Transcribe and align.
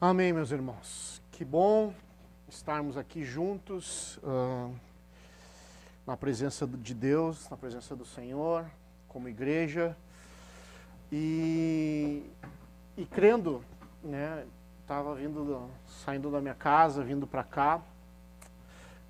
Amém, 0.00 0.32
meus 0.32 0.52
irmãos. 0.52 1.20
Que 1.32 1.44
bom 1.44 1.92
estarmos 2.48 2.96
aqui 2.96 3.24
juntos 3.24 4.16
uh, 4.18 4.72
na 6.06 6.16
presença 6.16 6.68
de 6.68 6.94
Deus, 6.94 7.50
na 7.50 7.56
presença 7.56 7.96
do 7.96 8.04
Senhor, 8.04 8.64
como 9.08 9.28
igreja 9.28 9.96
e, 11.10 12.22
e 12.96 13.04
crendo, 13.06 13.60
né? 14.00 14.46
Estava 14.82 15.16
vindo, 15.16 15.68
saindo 16.04 16.30
da 16.30 16.40
minha 16.40 16.54
casa, 16.54 17.02
vindo 17.02 17.26
para 17.26 17.42
cá, 17.42 17.82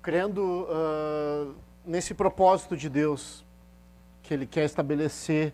crendo 0.01 0.41
uh, 0.63 1.55
nesse 1.85 2.15
propósito 2.15 2.75
de 2.75 2.89
Deus 2.89 3.45
que 4.23 4.33
Ele 4.33 4.47
quer 4.47 4.65
estabelecer 4.65 5.53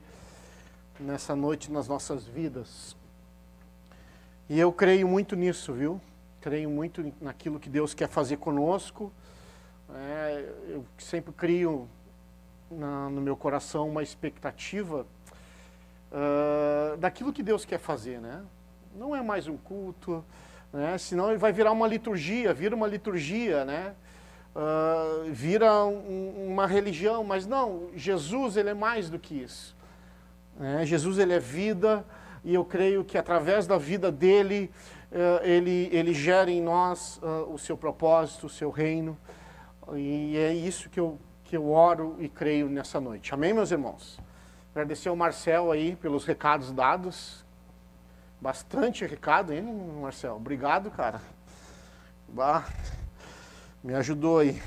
nessa 0.97 1.35
noite 1.35 1.69
nas 1.69 1.89
nossas 1.89 2.25
vidas. 2.25 2.95
E 4.47 4.59
eu 4.59 4.71
creio 4.71 5.07
muito 5.07 5.35
nisso, 5.35 5.73
viu? 5.73 5.99
Creio 6.39 6.69
muito 6.69 7.11
naquilo 7.19 7.59
que 7.59 7.67
Deus 7.67 7.95
quer 7.95 8.07
fazer 8.07 8.37
conosco. 8.37 9.11
É, 9.91 10.53
eu 10.67 10.85
sempre 10.99 11.33
crio 11.33 11.87
na, 12.69 13.09
no 13.09 13.21
meu 13.21 13.35
coração 13.35 13.89
uma 13.89 14.03
expectativa 14.03 15.05
uh, 16.11 16.97
daquilo 16.97 17.33
que 17.33 17.41
Deus 17.41 17.65
quer 17.65 17.79
fazer, 17.79 18.19
né? 18.19 18.43
Não 18.95 19.15
é 19.15 19.21
mais 19.23 19.47
um 19.47 19.57
culto, 19.57 20.23
né? 20.71 20.95
Senão 20.99 21.29
ele 21.29 21.39
vai 21.39 21.51
virar 21.51 21.71
uma 21.71 21.87
liturgia, 21.87 22.53
vira 22.53 22.75
uma 22.75 22.87
liturgia, 22.87 23.65
né? 23.65 23.95
Uh, 24.55 25.31
vira 25.31 25.83
um, 25.85 26.49
uma 26.51 26.67
religião, 26.67 27.23
mas 27.23 27.47
não, 27.47 27.89
Jesus 27.95 28.57
ele 28.57 28.69
é 28.69 28.75
mais 28.75 29.09
do 29.09 29.17
que 29.17 29.41
isso. 29.41 29.75
É, 30.61 30.85
Jesus 30.85 31.17
ele 31.17 31.33
é 31.33 31.39
vida, 31.39 32.05
e 32.45 32.53
eu 32.53 32.63
creio 32.63 33.03
que 33.03 33.17
através 33.17 33.65
da 33.65 33.75
vida 33.75 34.11
dele, 34.11 34.71
uh, 35.11 35.43
ele, 35.43 35.89
ele 35.91 36.13
gera 36.13 36.51
em 36.51 36.61
nós 36.61 37.17
uh, 37.17 37.51
o 37.51 37.57
seu 37.57 37.75
propósito, 37.75 38.45
o 38.45 38.49
seu 38.49 38.69
reino. 38.69 39.17
E 39.95 40.37
é 40.37 40.53
isso 40.53 40.87
que 40.87 40.99
eu, 40.99 41.19
que 41.43 41.57
eu 41.57 41.71
oro 41.71 42.15
e 42.19 42.29
creio 42.29 42.69
nessa 42.69 43.01
noite. 43.01 43.33
Amém, 43.33 43.51
meus 43.51 43.71
irmãos? 43.71 44.19
Agradecer 44.71 45.09
ao 45.09 45.15
Marcel 45.15 45.71
aí 45.71 45.95
pelos 45.95 46.23
recados 46.23 46.71
dados. 46.71 47.43
Bastante 48.39 49.07
recado, 49.07 49.51
hein, 49.51 49.63
Marcel? 49.99 50.35
Obrigado, 50.35 50.91
cara. 50.91 51.19
Bah, 52.27 52.63
me 53.83 53.95
ajudou 53.95 54.37
aí. 54.37 54.61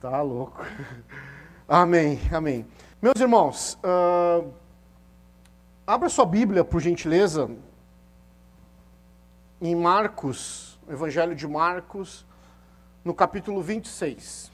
Tá 0.00 0.22
louco. 0.22 0.64
Amém, 1.68 2.20
amém. 2.30 2.66
Meus 3.00 3.18
irmãos, 3.18 3.78
uh, 3.82 4.52
Abra 5.86 6.08
sua 6.08 6.24
Bíblia, 6.24 6.64
por 6.64 6.80
gentileza, 6.80 7.50
em 9.60 9.76
Marcos, 9.76 10.80
Evangelho 10.88 11.36
de 11.36 11.46
Marcos, 11.46 12.24
no 13.04 13.12
capítulo 13.12 13.60
26. 13.60 14.50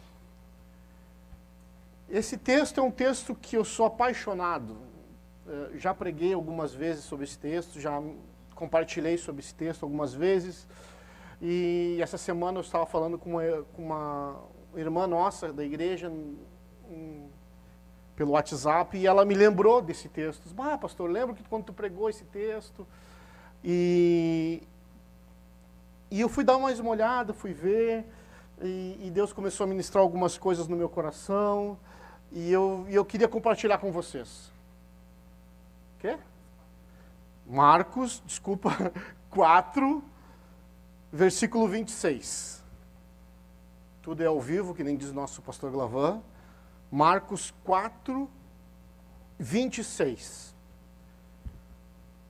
Esse 2.08 2.36
texto 2.36 2.81
é 2.81 2.83
um 2.83 2.91
texto 2.91 3.33
que 3.33 3.56
eu 3.56 3.64
sou 3.64 3.86
apaixonado. 3.86 4.77
É, 5.47 5.78
já 5.78 5.95
preguei 5.95 6.34
algumas 6.34 6.75
vezes 6.75 7.05
sobre 7.05 7.27
esse 7.27 7.39
texto, 7.39 7.78
já 7.78 8.03
compartilhei 8.56 9.17
sobre 9.17 9.41
esse 9.41 9.55
texto 9.55 9.84
algumas 9.84 10.12
vezes. 10.12 10.67
E 11.41 11.97
essa 12.03 12.19
semana 12.19 12.58
eu 12.58 12.62
estava 12.62 12.86
falando 12.86 13.17
com 13.17 13.31
uma, 13.31 13.62
com 13.77 13.84
uma 13.84 14.36
irmã 14.75 15.06
nossa 15.06 15.53
da 15.53 15.64
igreja, 15.64 16.12
pelo 18.20 18.32
WhatsApp 18.32 18.98
e 18.98 19.06
ela 19.06 19.24
me 19.24 19.34
lembrou 19.34 19.80
desse 19.80 20.06
texto. 20.06 20.46
Ah, 20.58 20.76
pastor, 20.76 21.08
lembro 21.08 21.34
que 21.34 21.42
quando 21.44 21.64
tu 21.64 21.72
pregou 21.72 22.10
esse 22.10 22.22
texto. 22.24 22.86
E, 23.64 24.62
e 26.10 26.20
eu 26.20 26.28
fui 26.28 26.44
dar 26.44 26.58
mais 26.58 26.78
uma 26.78 26.90
olhada, 26.90 27.32
fui 27.32 27.54
ver, 27.54 28.04
e, 28.60 29.00
e 29.04 29.10
Deus 29.10 29.32
começou 29.32 29.64
a 29.64 29.66
ministrar 29.66 30.02
algumas 30.02 30.36
coisas 30.36 30.68
no 30.68 30.77
meu 30.77 30.86
coração, 30.86 31.78
e 32.30 32.52
eu, 32.52 32.84
e 32.90 32.95
eu 32.95 33.06
queria 33.06 33.27
compartilhar 33.27 33.78
com 33.78 33.90
vocês. 33.90 34.52
Quê? 35.98 36.18
Marcos, 37.46 38.22
desculpa, 38.27 38.70
4, 39.30 40.05
versículo 41.11 41.66
26. 41.66 42.62
Tudo 44.02 44.22
é 44.22 44.27
ao 44.27 44.39
vivo, 44.39 44.74
que 44.74 44.84
nem 44.84 44.95
diz 44.95 45.11
nosso 45.11 45.40
pastor 45.40 45.70
Glavan. 45.70 46.20
Marcos 46.90 47.52
4, 47.64 48.28
26. 49.39 50.55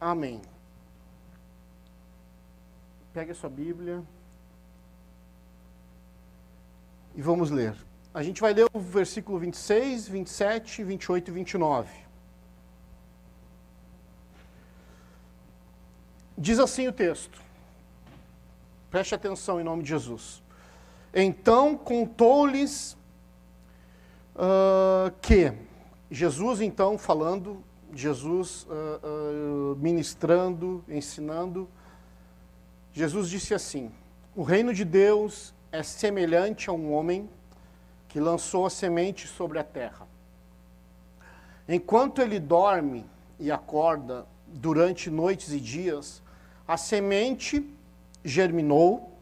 Amém. 0.00 0.42
Pegue 3.12 3.32
a 3.32 3.34
sua 3.34 3.50
Bíblia 3.50 4.02
e 7.14 7.22
vamos 7.22 7.50
ler. 7.50 7.74
A 8.12 8.22
gente 8.22 8.40
vai 8.40 8.52
ler 8.52 8.66
o 8.72 8.80
versículo 8.80 9.38
26, 9.38 10.08
27, 10.08 10.84
28 10.84 11.28
e 11.28 11.32
29. 11.32 11.90
Diz 16.36 16.58
assim 16.58 16.88
o 16.88 16.92
texto. 16.92 17.40
Preste 18.90 19.14
atenção 19.14 19.60
em 19.60 19.64
nome 19.64 19.82
de 19.82 19.90
Jesus. 19.90 20.42
Então 21.14 21.76
contou-lhes 21.76 22.96
uh, 24.34 25.10
que 25.20 25.52
Jesus, 26.10 26.60
então, 26.60 26.98
falando, 26.98 27.62
Jesus 27.94 28.64
uh, 28.64 29.72
uh, 29.72 29.76
ministrando, 29.76 30.84
ensinando, 30.88 31.68
Jesus 32.92 33.28
disse 33.28 33.54
assim: 33.54 33.90
O 34.34 34.42
reino 34.42 34.74
de 34.74 34.84
Deus 34.84 35.54
é 35.72 35.82
semelhante 35.82 36.68
a 36.68 36.72
um 36.72 36.92
homem 36.92 37.28
que 38.08 38.18
lançou 38.18 38.66
a 38.66 38.70
semente 38.70 39.28
sobre 39.28 39.58
a 39.58 39.64
terra. 39.64 40.06
Enquanto 41.68 42.20
ele 42.20 42.40
dorme 42.40 43.06
e 43.38 43.50
acorda 43.52 44.26
durante 44.48 45.08
noites 45.08 45.52
e 45.52 45.60
dias, 45.60 46.20
a 46.66 46.76
semente 46.76 47.64
germinou, 48.24 49.12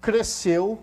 cresceu, 0.00 0.78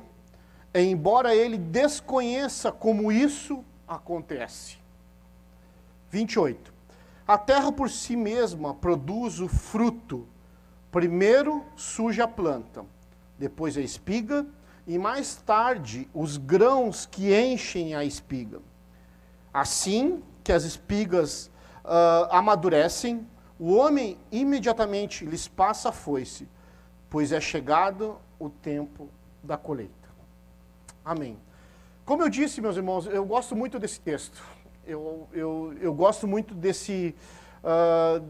embora 0.74 1.36
ele 1.36 1.58
desconheça 1.58 2.72
como 2.72 3.12
isso 3.12 3.64
acontece. 3.88 4.78
28. 6.10 6.74
A 7.28 7.38
terra 7.38 7.72
por 7.72 7.90
si 7.90 8.16
mesma 8.16 8.74
produz 8.74 9.40
o 9.40 9.48
fruto. 9.48 10.28
Primeiro 10.92 11.64
surge 11.76 12.22
a 12.22 12.28
planta, 12.28 12.86
depois 13.38 13.78
a 13.78 13.82
espiga 13.82 14.46
e 14.86 14.98
mais 14.98 15.36
tarde 15.36 16.10
os 16.14 16.38
grãos 16.38 17.06
que 17.06 17.34
enchem 17.34 17.96
a 17.96 18.04
espiga. 18.04 18.60
Assim 19.54 20.22
que 20.44 20.52
as 20.52 20.64
espigas 20.64 21.50
uh, 21.86 22.28
amadurecem, 22.32 23.26
o 23.60 23.74
homem 23.74 24.18
imediatamente 24.32 25.24
lhes 25.24 25.48
passa 25.48 25.90
a 25.90 25.92
foice, 25.92 26.48
pois 27.10 27.32
é 27.32 27.40
chegado 27.40 28.18
o 28.40 28.50
tempo 28.50 29.08
da 29.44 29.58
colheita. 29.58 30.01
Amém. 31.04 31.38
Como 32.06 32.22
eu 32.22 32.30
disse, 32.30 32.62
meus 32.62 32.78
irmãos, 32.78 33.08
eu 33.08 33.26
gosto 33.26 33.56
muito 33.56 33.80
desse 33.80 34.00
texto. 34.00 34.44
Eu, 34.86 35.28
eu, 35.34 35.74
eu 35.80 35.94
gosto 35.94 36.28
muito 36.28 36.54
desse. 36.54 37.16
Uh, 37.64 38.24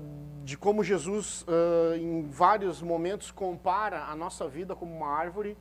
de 0.43 0.57
como 0.57 0.83
Jesus, 0.83 1.43
uh, 1.43 1.95
em 1.95 2.23
vários 2.23 2.81
momentos, 2.81 3.29
compara 3.31 4.05
a 4.05 4.15
nossa 4.15 4.47
vida 4.47 4.75
como 4.75 4.95
uma 4.95 5.07
árvore. 5.07 5.57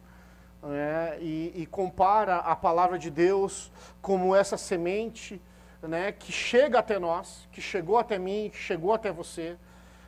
Né, 0.63 1.17
e, 1.23 1.63
e, 1.63 1.67
compara 1.67 2.37
a 2.37 2.55
palavra 2.55 2.99
de 2.99 3.11
Deus 3.11 3.73
como 4.03 4.37
essa 4.37 4.59
semente 4.59 5.41
né, 5.81 6.13
que 6.13 6.31
chega 6.31 6.79
até 6.79 6.99
nós, 6.99 7.49
que 7.51 7.63
chegou 7.63 7.97
até 7.97 8.19
mim, 8.19 8.51
que 8.53 8.59
chegou 8.59 8.93
até 8.93 9.11
você 9.11 9.57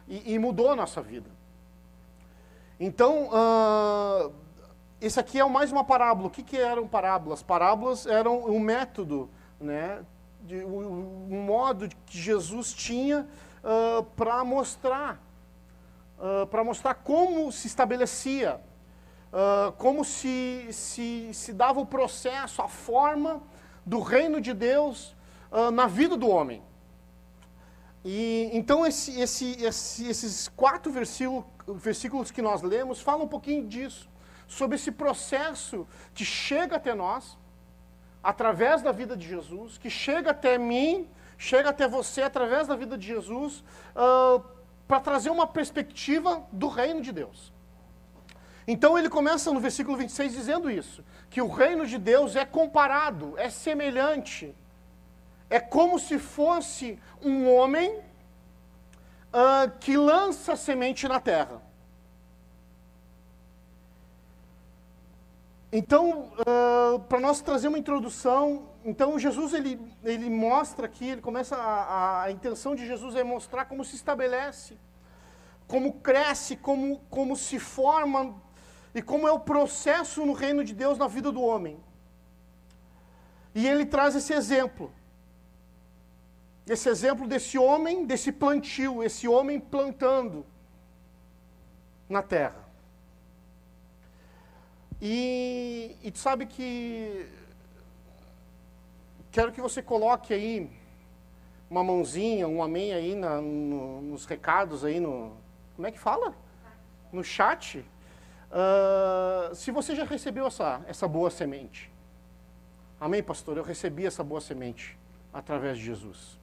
e, 0.06 0.34
e 0.34 0.38
mudou 0.38 0.68
a 0.68 0.76
nossa 0.76 1.00
vida. 1.00 1.30
Então, 2.78 3.28
uh, 3.28 4.32
esse 5.02 5.18
aqui 5.18 5.40
é 5.40 5.44
mais 5.44 5.72
uma 5.72 5.82
parábola. 5.82 6.28
O 6.28 6.30
que, 6.30 6.44
que 6.44 6.56
eram 6.56 6.86
parábolas? 6.86 7.42
Parábolas 7.42 8.06
eram 8.06 8.44
um 8.46 8.60
método, 8.60 9.28
né, 9.60 10.04
de, 10.42 10.64
um, 10.64 11.44
modo 11.44 11.88
que 12.06 12.16
Jesus 12.16 12.72
tinha 12.72 13.26
uh, 13.64 14.04
para 14.16 14.44
mostrar, 14.44 15.20
uh, 16.18 16.46
para 16.46 16.62
mostrar 16.62 16.94
como 16.94 17.50
se 17.50 17.66
estabelecia, 17.66 18.60
uh, 19.32 19.72
como 19.72 20.04
se, 20.04 20.68
se, 20.70 21.34
se 21.34 21.52
dava 21.52 21.80
o 21.80 21.86
processo, 21.86 22.62
a 22.62 22.68
forma 22.68 23.42
do 23.84 23.98
reino 23.98 24.40
de 24.40 24.54
Deus 24.54 25.16
na 25.74 25.86
vida 25.86 26.16
do 26.16 26.30
homem. 26.30 26.62
E 28.02 28.48
então 28.54 28.86
esse, 28.86 29.20
esse, 29.20 29.62
esse, 29.62 30.08
esses 30.08 30.48
quatro 30.48 30.90
versículos 31.66 32.30
que 32.30 32.40
nós 32.40 32.62
lemos 32.62 33.02
falam 33.02 33.24
um 33.24 33.28
pouquinho 33.28 33.66
disso 33.66 34.08
sobre 34.52 34.76
esse 34.76 34.92
processo 34.92 35.86
que 36.14 36.24
chega 36.24 36.76
até 36.76 36.94
nós, 36.94 37.38
através 38.22 38.82
da 38.82 38.92
vida 38.92 39.16
de 39.16 39.26
Jesus, 39.26 39.78
que 39.78 39.88
chega 39.88 40.30
até 40.30 40.58
mim, 40.58 41.08
chega 41.38 41.70
até 41.70 41.88
você 41.88 42.22
através 42.22 42.68
da 42.68 42.76
vida 42.76 42.96
de 42.98 43.06
Jesus, 43.06 43.64
uh, 43.96 44.44
para 44.86 45.00
trazer 45.00 45.30
uma 45.30 45.46
perspectiva 45.46 46.46
do 46.52 46.68
reino 46.68 47.00
de 47.00 47.12
Deus. 47.12 47.52
Então 48.68 48.98
ele 48.98 49.08
começa 49.08 49.50
no 49.50 49.58
versículo 49.58 49.96
26 49.96 50.32
dizendo 50.32 50.70
isso: 50.70 51.02
que 51.30 51.40
o 51.40 51.48
reino 51.48 51.86
de 51.86 51.96
Deus 51.96 52.36
é 52.36 52.44
comparado, 52.44 53.34
é 53.38 53.48
semelhante, 53.48 54.54
é 55.48 55.58
como 55.58 55.98
se 55.98 56.18
fosse 56.18 56.98
um 57.22 57.50
homem 57.52 57.90
uh, 59.32 59.70
que 59.80 59.96
lança 59.96 60.54
semente 60.56 61.08
na 61.08 61.18
terra. 61.18 61.71
Então, 65.74 66.30
uh, 66.40 67.00
para 67.08 67.18
nós 67.18 67.40
trazer 67.40 67.68
uma 67.68 67.78
introdução, 67.78 68.68
então 68.84 69.18
Jesus 69.18 69.54
ele, 69.54 69.80
ele 70.04 70.28
mostra 70.28 70.84
aqui, 70.84 71.08
ele 71.08 71.22
começa 71.22 71.56
a, 71.56 72.24
a, 72.24 72.30
intenção 72.30 72.74
de 72.74 72.86
Jesus 72.86 73.16
é 73.16 73.24
mostrar 73.24 73.64
como 73.64 73.82
se 73.82 73.96
estabelece, 73.96 74.76
como 75.66 75.94
cresce, 75.94 76.56
como, 76.56 77.00
como 77.08 77.34
se 77.34 77.58
forma 77.58 78.34
e 78.94 79.00
como 79.00 79.26
é 79.26 79.32
o 79.32 79.40
processo 79.40 80.26
no 80.26 80.34
reino 80.34 80.62
de 80.62 80.74
Deus 80.74 80.98
na 80.98 81.08
vida 81.08 81.32
do 81.32 81.40
homem. 81.40 81.80
E 83.54 83.66
ele 83.66 83.86
traz 83.86 84.14
esse 84.14 84.34
exemplo. 84.34 84.92
Esse 86.66 86.90
exemplo 86.90 87.26
desse 87.26 87.56
homem, 87.56 88.04
desse 88.04 88.30
plantio, 88.30 89.02
esse 89.02 89.26
homem 89.26 89.58
plantando 89.58 90.44
na 92.10 92.22
terra. 92.22 92.61
E, 95.04 95.96
e 96.00 96.16
sabe 96.16 96.46
que 96.46 97.28
quero 99.32 99.50
que 99.50 99.60
você 99.60 99.82
coloque 99.82 100.32
aí 100.32 100.70
uma 101.68 101.82
mãozinha, 101.82 102.46
um 102.46 102.62
amém 102.62 102.92
aí 102.92 103.16
na, 103.16 103.40
no, 103.40 104.00
nos 104.00 104.24
recados 104.26 104.84
aí 104.84 105.00
no. 105.00 105.32
Como 105.74 105.88
é 105.88 105.90
que 105.90 105.98
fala? 105.98 106.32
No 107.12 107.24
chat. 107.24 107.80
Uh, 107.80 109.52
se 109.56 109.72
você 109.72 109.96
já 109.96 110.04
recebeu 110.04 110.46
essa, 110.46 110.80
essa 110.86 111.08
boa 111.08 111.30
semente. 111.30 111.90
Amém, 113.00 113.24
pastor? 113.24 113.56
Eu 113.56 113.64
recebi 113.64 114.06
essa 114.06 114.22
boa 114.22 114.40
semente 114.40 114.96
através 115.32 115.78
de 115.78 115.84
Jesus. 115.84 116.38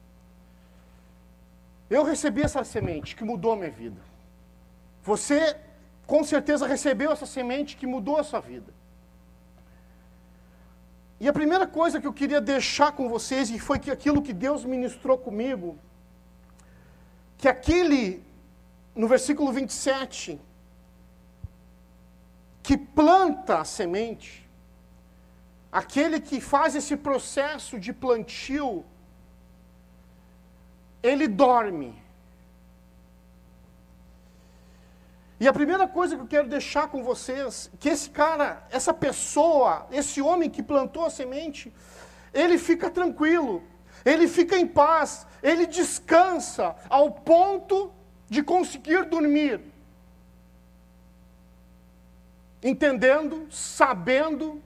Eu 1.88 2.04
recebi 2.04 2.42
essa 2.42 2.62
semente 2.62 3.16
que 3.16 3.24
mudou 3.24 3.52
a 3.52 3.56
minha 3.56 3.70
vida. 3.70 4.02
Você 5.02 5.56
com 6.10 6.24
certeza 6.24 6.66
recebeu 6.66 7.12
essa 7.12 7.24
semente 7.24 7.76
que 7.76 7.86
mudou 7.86 8.16
a 8.18 8.24
sua 8.24 8.40
vida. 8.40 8.72
E 11.20 11.28
a 11.28 11.32
primeira 11.32 11.66
coisa 11.68 12.00
que 12.00 12.06
eu 12.08 12.12
queria 12.12 12.40
deixar 12.40 12.90
com 12.92 13.08
vocês, 13.08 13.48
e 13.48 13.60
foi 13.60 13.78
que 13.78 13.92
aquilo 13.92 14.20
que 14.20 14.32
Deus 14.32 14.64
ministrou 14.64 15.16
comigo, 15.16 15.78
que 17.38 17.46
aquele, 17.46 18.24
no 18.92 19.06
versículo 19.06 19.52
27, 19.52 20.40
que 22.60 22.76
planta 22.76 23.60
a 23.60 23.64
semente, 23.64 24.48
aquele 25.70 26.18
que 26.20 26.40
faz 26.40 26.74
esse 26.74 26.96
processo 26.96 27.78
de 27.78 27.92
plantio, 27.92 28.84
ele 31.00 31.28
dorme. 31.28 31.99
E 35.40 35.48
a 35.48 35.54
primeira 35.54 35.88
coisa 35.88 36.16
que 36.16 36.22
eu 36.22 36.26
quero 36.26 36.48
deixar 36.48 36.88
com 36.88 37.02
vocês, 37.02 37.70
que 37.80 37.88
esse 37.88 38.10
cara, 38.10 38.62
essa 38.70 38.92
pessoa, 38.92 39.86
esse 39.90 40.20
homem 40.20 40.50
que 40.50 40.62
plantou 40.62 41.06
a 41.06 41.10
semente, 41.10 41.72
ele 42.34 42.58
fica 42.58 42.90
tranquilo, 42.90 43.64
ele 44.04 44.28
fica 44.28 44.58
em 44.58 44.66
paz, 44.66 45.26
ele 45.42 45.66
descansa 45.66 46.76
ao 46.90 47.10
ponto 47.10 47.90
de 48.28 48.42
conseguir 48.42 49.06
dormir. 49.06 49.62
Entendendo, 52.62 53.46
sabendo, 53.50 54.62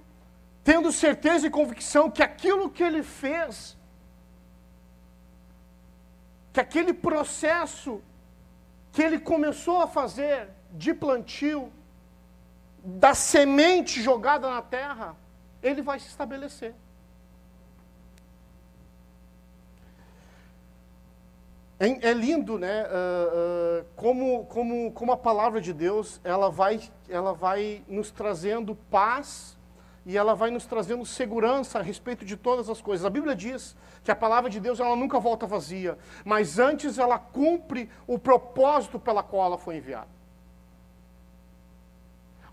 tendo 0.65 0.91
certeza 0.91 1.47
e 1.47 1.50
convicção 1.50 2.11
que 2.11 2.21
aquilo 2.21 2.69
que 2.69 2.82
ele 2.82 3.05
fez, 3.05 3.76
que 6.53 6.59
aquele 6.59 6.93
processo 6.93 8.03
que 8.91 9.00
ele 9.00 9.21
começou 9.21 9.81
a 9.81 9.87
fazer, 9.87 10.49
de 10.75 10.93
plantio, 10.93 11.73
da 12.85 13.15
semente 13.15 14.03
jogada 14.03 14.50
na 14.50 14.61
terra, 14.61 15.17
ele 15.62 15.81
vai 15.81 15.99
se 15.99 16.09
estabelecer. 16.09 16.75
É, 21.79 22.11
é 22.11 22.12
lindo, 22.12 22.59
né? 22.59 22.85
Uh, 22.85 22.88
uh, 22.88 23.85
como, 23.97 24.44
como, 24.47 24.93
como 24.93 25.12
a 25.12 25.17
palavra 25.17 25.61
de 25.61 25.73
Deus 25.73 26.21
ela 26.23 26.50
vai, 26.50 26.81
ela 27.09 27.32
vai 27.32 27.82
nos 27.88 28.11
trazendo 28.11 28.76
paz 28.91 29.56
e 30.06 30.17
ela 30.17 30.35
vai 30.35 30.50
nos 30.50 30.67
trazendo 30.67 31.05
segurança 31.06 31.79
a 31.79 31.82
respeito 31.82 32.25
de 32.25 32.37
todas 32.37 32.69
as 32.69 32.81
coisas. 32.81 33.06
A 33.06 33.11
Bíblia 33.11 33.35
diz 33.35 33.76
que 34.03 34.11
a 34.11 34.17
palavra 34.17 34.50
de 34.50 34.61
Deus 34.61 34.79
ela 34.79 34.94
nunca 34.94 35.19
volta 35.19 35.47
vazia, 35.47 35.97
mas 36.25 36.59
antes 36.59 36.99
ela 36.99 37.19
cumpre 37.19 37.88
o 38.06 38.19
propósito 38.19 38.99
pela 38.99 39.23
qual 39.23 39.47
ela 39.47 39.59
foi 39.59 39.76
enviada. 39.76 40.24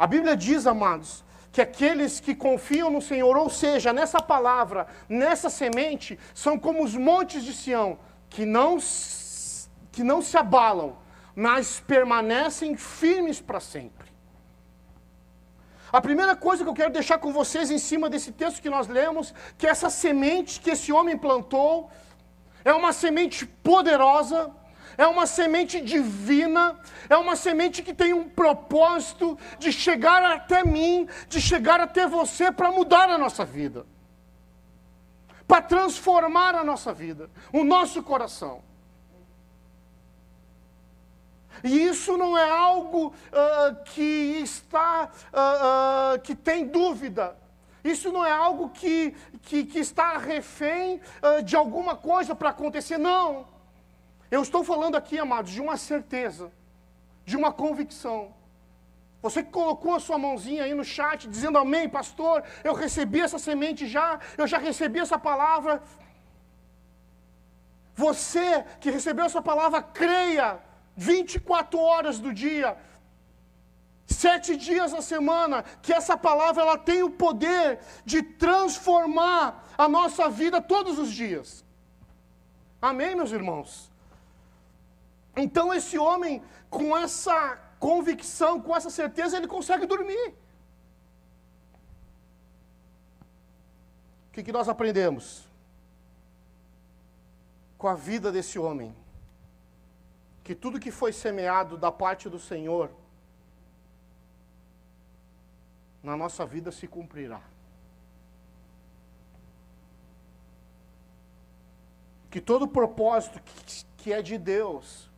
A 0.02 0.08
Bíblia 0.08 0.36
diz, 0.36 0.66
amados, 0.66 1.24
que 1.52 1.62
aqueles 1.62 2.20
que 2.20 2.34
confiam 2.34 2.90
no 2.90 3.04
Senhor, 3.04 3.38
ou 3.38 3.52
seja, 3.52 3.94
nessa 3.94 4.20
palavra, 4.20 4.88
nessa 5.08 5.48
semente, 5.48 6.18
são 6.34 6.58
como 6.58 6.84
os 6.84 6.96
montes 6.96 7.44
de 7.44 7.54
Sião, 7.54 8.00
que 8.28 8.44
não, 8.44 8.80
que 9.92 10.04
não 10.04 10.20
se 10.20 10.36
abalam, 10.36 10.98
mas 11.36 11.80
permanecem 11.82 12.76
firmes 12.76 13.40
para 13.40 13.60
sempre. 13.60 14.10
A 15.94 16.02
primeira 16.02 16.36
coisa 16.36 16.64
que 16.64 16.70
eu 16.72 16.80
quero 16.82 16.92
deixar 16.92 17.20
com 17.20 17.32
vocês 17.32 17.70
em 17.70 17.78
cima 17.78 18.10
desse 18.10 18.32
texto 18.32 18.60
que 18.60 18.72
nós 18.72 18.88
lemos, 18.88 19.32
que 19.56 19.68
essa 19.68 19.92
semente 19.92 20.60
que 20.60 20.72
esse 20.72 20.92
homem 20.92 21.16
plantou, 21.16 21.92
é 22.66 22.74
uma 22.74 22.92
semente 22.92 23.46
poderosa, 23.46 24.50
é 25.02 25.08
uma 25.08 25.26
semente 25.26 25.82
divina, 25.82 26.80
é 27.10 27.18
uma 27.18 27.36
semente 27.36 27.82
que 27.82 27.92
tem 27.92 28.14
um 28.14 28.30
propósito 28.30 29.36
de 29.58 29.72
chegar 29.72 30.24
até 30.24 30.64
mim, 30.64 31.08
de 31.28 31.42
chegar 31.42 31.80
até 31.80 32.08
você 32.08 32.52
para 32.52 32.72
mudar 32.72 33.10
a 33.10 33.18
nossa 33.18 33.44
vida, 33.44 33.84
para 35.48 35.60
transformar 35.60 36.54
a 36.54 36.64
nossa 36.64 36.94
vida, 36.94 37.32
o 37.52 37.64
nosso 37.64 38.04
coração. 38.04 38.62
E 41.64 41.84
isso 41.84 42.16
não 42.16 42.38
é 42.38 42.48
algo 42.48 43.08
uh, 43.08 43.84
que 43.86 44.40
está, 44.44 45.10
uh, 45.34 46.16
uh, 46.16 46.22
que 46.22 46.36
tem 46.36 46.68
dúvida. 46.68 47.36
Isso 47.84 48.12
não 48.12 48.24
é 48.24 48.32
algo 48.32 48.70
que, 48.70 49.16
que, 49.42 49.64
que 49.64 49.80
está 49.80 50.20
refém 50.20 51.02
de 51.44 51.56
alguma 51.56 51.96
coisa 51.96 52.36
para 52.36 52.52
acontecer, 52.52 53.00
não. 53.00 53.48
Eu 54.32 54.42
estou 54.42 54.64
falando 54.64 54.96
aqui, 54.96 55.20
amados, 55.20 55.52
de 55.52 55.62
uma 55.62 55.76
certeza, 55.76 56.52
de 57.26 57.36
uma 57.36 57.52
convicção. 57.52 58.34
Você 59.22 59.44
que 59.44 59.52
colocou 59.52 59.94
a 59.96 60.00
sua 60.00 60.18
mãozinha 60.18 60.64
aí 60.64 60.74
no 60.74 60.84
chat 60.84 61.28
dizendo 61.28 61.58
amém, 61.58 61.88
pastor, 61.88 62.44
eu 62.64 62.74
recebi 62.74 63.20
essa 63.20 63.38
semente 63.38 63.86
já, 63.86 64.20
eu 64.38 64.48
já 64.48 64.58
recebi 64.58 65.00
essa 65.00 65.20
palavra. 65.20 65.84
Você 67.94 68.64
que 68.80 68.90
recebeu 68.90 69.26
essa 69.26 69.42
palavra, 69.42 69.84
creia 69.84 70.60
24 70.96 71.78
horas 71.78 72.18
do 72.18 72.34
dia, 72.34 72.78
sete 74.08 74.56
dias 74.56 74.94
na 74.94 75.02
semana, 75.02 75.64
que 75.82 75.94
essa 75.94 76.18
palavra 76.18 76.64
ela 76.64 76.78
tem 76.78 77.04
o 77.04 77.12
poder 77.12 77.80
de 78.06 78.24
transformar 78.24 79.68
a 79.78 79.90
nossa 79.90 80.30
vida 80.30 80.62
todos 80.62 80.98
os 80.98 81.12
dias. 81.12 81.66
Amém, 82.82 83.14
meus 83.14 83.32
irmãos? 83.32 83.91
Então 85.36 85.74
esse 85.74 85.98
homem, 85.98 86.44
com 86.70 86.96
essa 86.96 87.58
convicção, 87.80 88.62
com 88.62 88.76
essa 88.76 88.90
certeza, 88.90 89.38
ele 89.38 89.48
consegue 89.48 89.86
dormir. 89.86 90.36
O 94.28 94.34
que, 94.34 94.44
que 94.44 94.52
nós 94.52 94.70
aprendemos 94.70 95.46
com 97.78 97.88
a 97.88 97.96
vida 97.96 98.32
desse 98.32 98.58
homem? 98.58 98.96
Que 100.44 100.56
tudo 100.56 100.80
que 100.80 100.92
foi 100.92 101.12
semeado 101.12 101.78
da 101.78 101.92
parte 101.92 102.30
do 102.30 102.40
Senhor, 102.40 102.90
na 106.02 106.16
nossa 106.16 106.46
vida 106.46 106.72
se 106.72 106.88
cumprirá. 106.88 107.42
Que 112.30 112.40
todo 112.40 112.68
propósito 112.68 113.42
que, 113.42 113.86
que 113.98 114.14
é 114.14 114.22
de 114.22 114.38
Deus, 114.38 115.11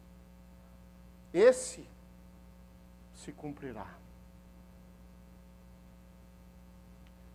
esse 1.33 1.87
se 3.13 3.31
cumprirá. 3.31 3.87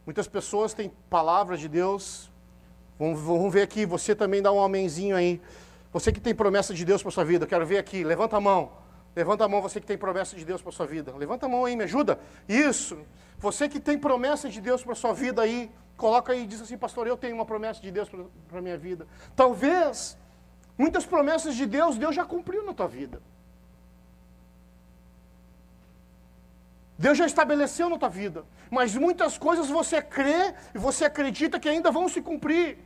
Muitas 0.07 0.27
pessoas 0.27 0.73
têm 0.73 0.91
palavras 1.11 1.61
de 1.61 1.69
Deus. 1.69 2.31
Vamos, 2.99 3.21
vamos 3.21 3.53
ver 3.53 3.63
aqui, 3.63 3.85
você 3.85 4.15
também 4.15 4.41
dá 4.41 4.51
um 4.51 4.63
amenzinho 4.63 5.15
aí. 5.15 5.41
Você 5.93 6.13
que 6.13 6.21
tem 6.21 6.35
promessa 6.35 6.73
de 6.73 6.85
Deus 6.85 7.03
para 7.03 7.11
sua 7.11 7.25
vida, 7.25 7.47
quero 7.47 7.67
ver 7.67 7.79
aqui, 7.79 8.05
levanta 8.05 8.37
a 8.37 8.41
mão. 8.41 8.73
Levanta 9.15 9.45
a 9.45 9.49
mão 9.49 9.61
você 9.61 9.81
que 9.81 9.87
tem 9.87 9.99
promessa 9.99 10.37
de 10.37 10.45
Deus 10.45 10.63
para 10.63 10.71
sua 10.71 10.87
vida. 10.87 11.15
Levanta 11.17 11.47
a 11.47 11.49
mão 11.49 11.65
aí, 11.65 11.75
me 11.75 11.85
ajuda. 11.85 12.21
Isso. 12.49 12.99
Você 13.39 13.69
que 13.69 13.81
tem 13.81 13.99
promessa 13.99 14.49
de 14.49 14.61
Deus 14.61 14.83
para 14.83 14.95
sua 14.95 15.13
vida 15.13 15.43
aí, 15.43 15.71
coloca 15.97 16.33
aí 16.33 16.45
e 16.45 16.47
diz 16.47 16.61
assim, 16.61 16.79
pastor, 16.79 17.07
eu 17.07 17.17
tenho 17.17 17.35
uma 17.35 17.45
promessa 17.45 17.81
de 17.81 17.91
Deus 17.91 18.09
para 18.09 18.59
a 18.59 18.63
minha 18.63 18.79
vida. 18.79 19.07
Talvez 19.35 20.17
muitas 20.77 21.05
promessas 21.05 21.55
de 21.55 21.67
Deus, 21.67 21.99
Deus 21.99 22.15
já 22.15 22.25
cumpriu 22.25 22.65
na 22.65 22.73
tua 22.73 22.89
vida. 22.89 23.21
Deus 26.99 27.17
já 27.17 27.27
estabeleceu 27.27 27.89
na 27.89 27.97
tua 27.97 28.09
vida. 28.09 28.45
Mas 28.69 28.97
muitas 28.97 29.39
coisas 29.39 29.69
você 29.69 30.03
crê 30.03 30.53
e 30.75 30.79
você 30.79 31.05
acredita 31.05 31.61
que 31.61 31.69
ainda 31.69 31.93
vão 31.93 32.09
se 32.09 32.21
cumprir. 32.21 32.77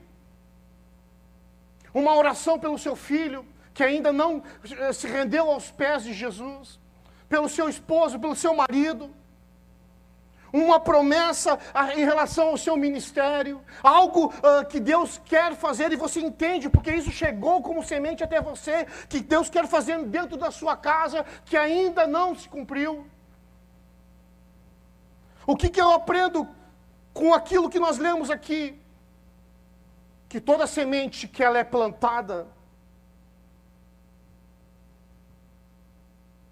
Uma 1.95 2.14
oração 2.14 2.59
pelo 2.59 2.78
seu 2.78 2.95
filho, 2.95 3.47
que 3.73 3.83
ainda 3.83 4.12
não 4.12 4.42
eh, 4.71 4.92
se 4.92 5.07
rendeu 5.07 5.50
aos 5.50 5.71
pés 5.71 6.04
de 6.04 6.12
Jesus. 6.12 6.78
Pelo 7.26 7.49
seu 7.49 7.71
esposo, 7.71 8.21
pelo 8.21 8.37
seu 8.37 8.54
marido. 8.54 9.11
Uma 10.52 10.78
promessa 10.78 11.59
ah, 11.73 11.95
em 11.95 12.04
relação 12.04 12.49
ao 12.49 12.59
seu 12.59 12.76
ministério. 12.76 13.62
Algo 13.83 14.26
uh, 14.26 14.66
que 14.69 14.78
Deus 14.78 15.19
quer 15.25 15.54
fazer 15.54 15.90
e 15.90 15.97
você 15.97 16.21
entende, 16.21 16.69
porque 16.69 16.92
isso 16.92 17.11
chegou 17.11 17.62
como 17.62 17.83
semente 17.83 18.23
até 18.23 18.42
você. 18.42 18.87
Que 19.09 19.21
Deus 19.21 19.49
quer 19.49 19.66
fazer 19.66 20.04
dentro 20.04 20.37
da 20.37 20.50
sua 20.50 20.76
casa, 20.76 21.25
que 21.47 21.57
ainda 21.57 22.07
não 22.07 22.35
se 22.35 22.47
cumpriu. 22.47 23.07
O 25.47 25.57
que, 25.57 25.69
que 25.69 25.81
eu 25.81 25.91
aprendo 25.91 26.49
com 27.13 27.35
aquilo 27.35 27.69
que 27.69 27.79
nós 27.79 27.99
lemos 27.99 28.31
aqui? 28.31 28.81
Que 30.29 30.41
toda 30.41 30.67
semente 30.67 31.29
que 31.29 31.43
ela 31.43 31.59
é 31.59 31.65
plantada, 31.65 32.47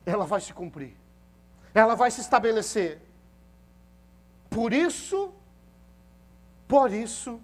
ela 0.05 0.27
vai 0.27 0.41
se 0.41 0.53
cumprir, 0.53 0.97
ela 1.73 1.95
vai 1.95 2.11
se 2.11 2.21
estabelecer. 2.21 3.01
Por 4.49 4.73
isso, 4.73 5.33
por 6.67 6.93
isso, 6.93 7.41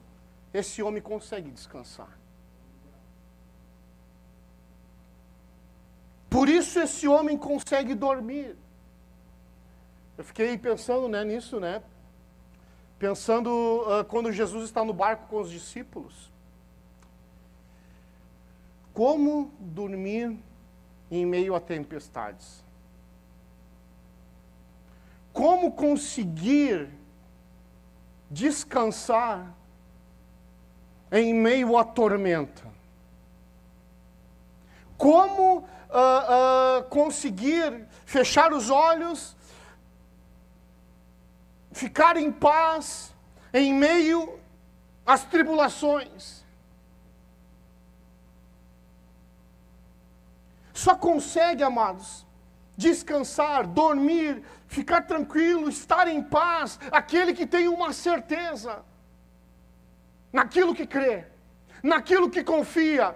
esse 0.53 0.83
homem 0.83 1.01
consegue 1.01 1.51
descansar. 1.51 2.17
Por 6.29 6.49
isso 6.49 6.79
esse 6.81 7.07
homem 7.09 7.39
consegue 7.39 7.95
dormir. 7.95 8.57
Eu 10.17 10.25
fiquei 10.25 10.57
pensando 10.57 11.09
né, 11.09 11.23
nisso, 11.25 11.61
né? 11.61 11.83
Pensando 12.99 13.51
uh, 13.51 14.05
quando 14.05 14.33
Jesus 14.33 14.65
está 14.65 14.83
no 14.83 14.95
barco 14.95 15.27
com 15.29 15.41
os 15.41 15.51
discípulos. 15.51 16.33
Como 18.95 19.53
dormir 19.61 20.39
em 21.11 21.27
meio 21.27 21.55
a 21.55 21.61
tempestades? 21.61 22.65
Como 25.35 25.73
conseguir 25.73 26.89
descansar 28.31 29.55
em 31.13 31.35
meio 31.35 31.77
à 31.77 31.85
tormenta? 31.85 32.65
Como 34.97 35.59
uh, 35.59 35.61
uh, 35.61 36.85
conseguir 36.85 37.87
fechar 38.07 38.51
os 38.55 38.71
olhos 38.71 39.36
ficar 41.77 42.17
em 42.17 42.33
paz 42.33 43.15
em 43.53 43.75
meio 43.75 44.41
às 45.05 45.25
tribulações. 45.25 46.43
Só 50.73 50.95
consegue, 50.95 51.63
amados, 51.63 52.27
descansar, 52.79 53.67
dormir, 53.67 54.43
ficar 54.67 55.03
tranquilo, 55.03 55.69
estar 55.69 56.09
em 56.09 56.23
paz, 56.23 56.79
aquele 56.91 57.35
que 57.35 57.47
tem 57.47 57.69
uma 57.69 57.93
certeza 57.93 58.83
naquilo 60.33 60.75
que 60.75 60.87
crê, 60.87 61.27
naquilo 61.83 62.31
que 62.31 62.43
confia. 62.43 63.15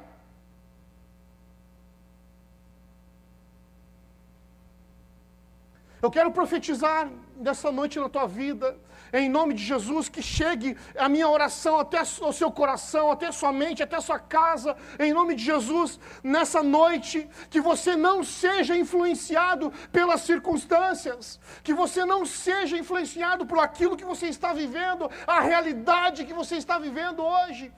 Eu 6.02 6.10
quero 6.10 6.30
profetizar 6.30 7.10
nessa 7.36 7.70
noite 7.70 7.98
na 7.98 8.08
tua 8.08 8.26
vida, 8.26 8.78
em 9.12 9.28
nome 9.28 9.52
de 9.54 9.62
Jesus, 9.62 10.08
que 10.08 10.22
chegue 10.22 10.76
a 10.96 11.08
minha 11.08 11.28
oração 11.28 11.78
até 11.78 12.00
o 12.00 12.32
seu 12.32 12.50
coração, 12.50 13.10
até 13.10 13.26
a 13.26 13.32
sua 13.32 13.52
mente, 13.52 13.82
até 13.82 13.96
a 13.96 14.00
sua 14.00 14.18
casa, 14.18 14.76
em 14.98 15.12
nome 15.12 15.34
de 15.34 15.44
Jesus, 15.44 15.98
nessa 16.22 16.62
noite, 16.62 17.28
que 17.50 17.60
você 17.60 17.96
não 17.96 18.22
seja 18.24 18.76
influenciado 18.76 19.72
pelas 19.92 20.22
circunstâncias, 20.22 21.38
que 21.62 21.74
você 21.74 22.04
não 22.04 22.24
seja 22.24 22.78
influenciado 22.78 23.44
por 23.44 23.58
aquilo 23.58 23.96
que 23.96 24.04
você 24.04 24.28
está 24.28 24.52
vivendo, 24.54 25.10
a 25.26 25.40
realidade 25.40 26.24
que 26.24 26.32
você 26.32 26.56
está 26.56 26.78
vivendo 26.78 27.22
hoje. 27.22 27.70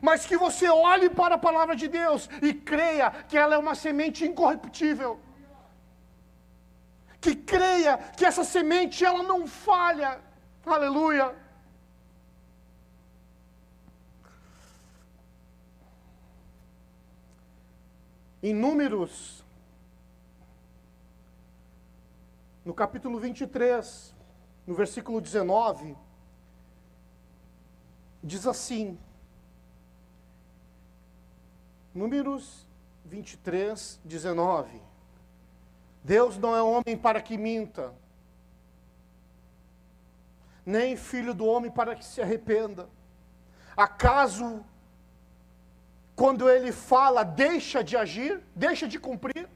Mas 0.00 0.24
que 0.24 0.36
você 0.36 0.68
olhe 0.70 1.10
para 1.10 1.34
a 1.34 1.38
palavra 1.38 1.76
de 1.76 1.86
Deus 1.86 2.30
e 2.40 2.54
creia 2.54 3.10
que 3.28 3.36
ela 3.36 3.54
é 3.56 3.58
uma 3.58 3.74
semente 3.74 4.24
incorruptível 4.24 5.20
que 7.22 7.36
creia 7.36 7.96
que 8.16 8.24
essa 8.24 8.42
semente 8.42 9.04
ela 9.04 9.22
não 9.22 9.46
falha. 9.46 10.20
Aleluia. 10.66 11.32
Em 18.42 18.52
Números, 18.52 19.44
no 22.64 22.74
capítulo 22.74 23.20
23, 23.20 24.12
no 24.66 24.74
versículo 24.74 25.20
19, 25.20 25.96
diz 28.20 28.48
assim: 28.48 28.98
Números 31.94 32.66
23, 33.04 34.00
19. 34.04 34.91
Deus 36.02 36.36
não 36.36 36.56
é 36.56 36.62
homem 36.62 36.96
para 36.96 37.20
que 37.22 37.36
minta, 37.38 37.94
nem 40.64 40.96
filho 40.96 41.32
do 41.32 41.46
homem 41.46 41.70
para 41.70 41.94
que 41.94 42.04
se 42.04 42.20
arrependa. 42.20 42.88
Acaso, 43.76 44.64
quando 46.14 46.48
ele 46.50 46.72
fala, 46.72 47.24
deixa 47.24 47.82
de 47.82 47.96
agir, 47.96 48.42
deixa 48.54 48.86
de 48.88 48.98
cumprir? 48.98 49.48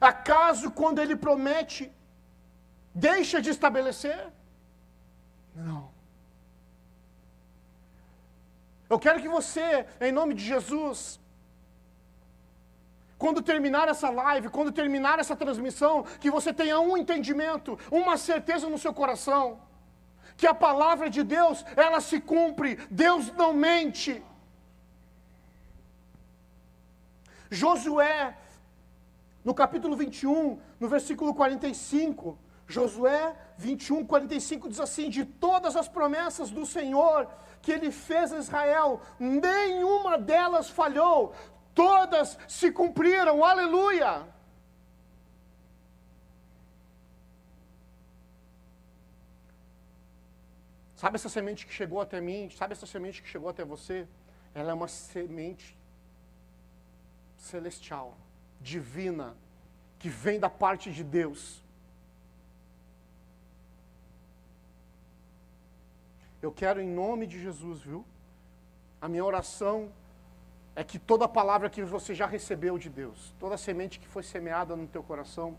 Acaso, 0.00 0.70
quando 0.70 1.00
ele 1.00 1.16
promete, 1.16 1.90
deixa 2.94 3.40
de 3.40 3.50
estabelecer? 3.50 4.28
Não. 5.54 5.90
Eu 8.88 8.98
quero 8.98 9.20
que 9.20 9.28
você, 9.28 9.86
em 10.00 10.12
nome 10.12 10.34
de 10.34 10.44
Jesus, 10.44 11.18
quando 13.24 13.40
terminar 13.40 13.88
essa 13.88 14.10
live, 14.10 14.50
quando 14.50 14.70
terminar 14.70 15.18
essa 15.18 15.34
transmissão, 15.34 16.02
que 16.20 16.30
você 16.30 16.52
tenha 16.52 16.78
um 16.78 16.94
entendimento, 16.94 17.78
uma 17.90 18.18
certeza 18.18 18.68
no 18.68 18.76
seu 18.76 18.92
coração, 18.92 19.44
que 20.36 20.46
a 20.46 20.52
palavra 20.52 21.08
de 21.08 21.22
Deus, 21.22 21.64
ela 21.74 22.00
se 22.02 22.20
cumpre, 22.20 22.76
Deus 22.90 23.32
não 23.32 23.54
mente. 23.54 24.22
Josué, 27.50 28.36
no 29.42 29.54
capítulo 29.54 29.96
21, 29.96 30.60
no 30.78 30.86
versículo 30.86 31.32
45, 31.32 32.38
Josué 32.66 33.34
21, 33.56 34.04
45 34.04 34.68
diz 34.68 34.80
assim: 34.80 35.08
De 35.08 35.24
todas 35.24 35.76
as 35.76 35.88
promessas 35.88 36.50
do 36.50 36.66
Senhor 36.66 37.26
que 37.62 37.72
ele 37.72 37.90
fez 37.90 38.30
a 38.34 38.38
Israel, 38.38 39.00
nenhuma 39.18 40.18
delas 40.18 40.68
falhou, 40.68 41.34
todas 41.74 42.38
se 42.48 42.70
cumpriram, 42.70 43.44
aleluia. 43.44 44.26
Sabe 50.96 51.16
essa 51.16 51.28
semente 51.28 51.66
que 51.66 51.72
chegou 51.72 52.00
até 52.00 52.20
mim? 52.20 52.48
Sabe 52.50 52.72
essa 52.72 52.86
semente 52.86 53.22
que 53.22 53.28
chegou 53.28 53.48
até 53.48 53.64
você? 53.64 54.08
Ela 54.54 54.70
é 54.70 54.74
uma 54.74 54.88
semente 54.88 55.76
celestial, 57.36 58.16
divina, 58.60 59.36
que 59.98 60.08
vem 60.08 60.40
da 60.40 60.48
parte 60.48 60.90
de 60.90 61.04
Deus. 61.04 61.62
Eu 66.40 66.52
quero, 66.52 66.80
em 66.80 66.88
nome 66.88 67.26
de 67.26 67.40
Jesus, 67.40 67.80
viu? 67.80 68.04
A 69.00 69.08
minha 69.08 69.24
oração 69.24 69.92
é 70.76 70.82
que 70.82 70.98
toda 70.98 71.28
palavra 71.28 71.70
que 71.70 71.82
você 71.82 72.14
já 72.14 72.26
recebeu 72.26 72.76
de 72.78 72.88
Deus, 72.88 73.34
toda 73.38 73.56
semente 73.56 73.98
que 73.98 74.08
foi 74.08 74.22
semeada 74.22 74.74
no 74.74 74.86
teu 74.86 75.02
coração, 75.02 75.56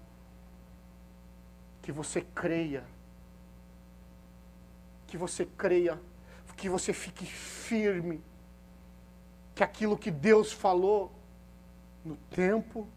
que 1.81 1.91
você 1.91 2.21
creia, 2.21 2.83
que 5.07 5.17
você 5.17 5.45
creia, 5.45 6.01
que 6.57 6.67
você 6.67 6.93
fique 6.93 7.25
firme, 7.25 8.23
que 9.53 9.63
aquilo 9.63 9.97
que 9.97 10.11
Deus 10.11 10.51
falou, 10.51 11.11
no 12.03 12.15
tempo 12.29 12.87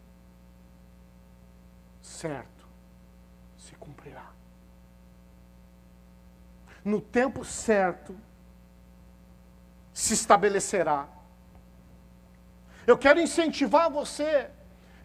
certo 2.01 2.67
se 3.57 3.75
cumprirá. 3.75 4.31
No 6.83 6.99
tempo 6.99 7.43
certo 7.45 8.15
se 9.93 10.13
estabelecerá. 10.13 11.07
Eu 12.89 12.97
quero 13.03 13.19
incentivar 13.25 13.87
você, 13.99 14.31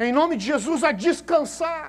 em 0.05 0.11
nome 0.19 0.35
de 0.38 0.45
Jesus, 0.53 0.83
a 0.83 0.91
descansar. 1.07 1.87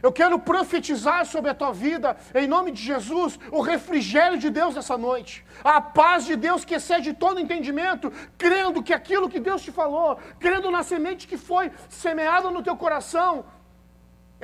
Eu 0.00 0.12
quero 0.18 0.38
profetizar 0.38 1.20
sobre 1.26 1.50
a 1.50 1.54
tua 1.60 1.72
vida, 1.72 2.16
em 2.40 2.46
nome 2.46 2.70
de 2.76 2.82
Jesus, 2.90 3.32
o 3.50 3.60
refrigério 3.60 4.38
de 4.44 4.50
Deus 4.58 4.72
nessa 4.76 4.96
noite, 4.96 5.44
a 5.64 5.80
paz 5.80 6.26
de 6.30 6.36
Deus 6.36 6.64
que 6.64 6.76
excede 6.78 7.12
todo 7.12 7.40
entendimento, 7.40 8.12
crendo 8.38 8.84
que 8.84 8.94
aquilo 8.98 9.30
que 9.32 9.40
Deus 9.40 9.62
te 9.62 9.72
falou, 9.72 10.10
crendo 10.38 10.70
na 10.70 10.84
semente 10.84 11.26
que 11.26 11.38
foi 11.50 11.72
semeada 11.88 12.48
no 12.56 12.62
teu 12.62 12.76
coração, 12.76 13.44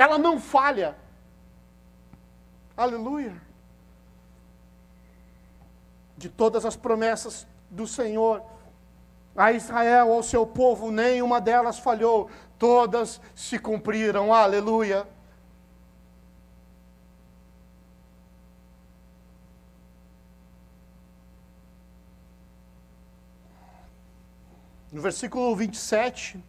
ela 0.04 0.18
não 0.18 0.40
falha. 0.40 0.96
Aleluia. 2.76 3.34
De 6.16 6.28
todas 6.28 6.64
as 6.64 6.74
promessas 6.74 7.46
do 7.70 7.86
Senhor 7.86 8.42
a 9.36 9.52
Israel, 9.52 10.12
ao 10.12 10.22
seu 10.22 10.46
povo, 10.46 10.90
nenhuma 10.90 11.40
delas 11.40 11.78
falhou, 11.78 12.30
todas 12.58 13.20
se 13.34 13.58
cumpriram. 13.58 14.32
Aleluia. 14.32 15.06
No 24.92 25.00
versículo 25.00 25.54
27, 25.54 26.42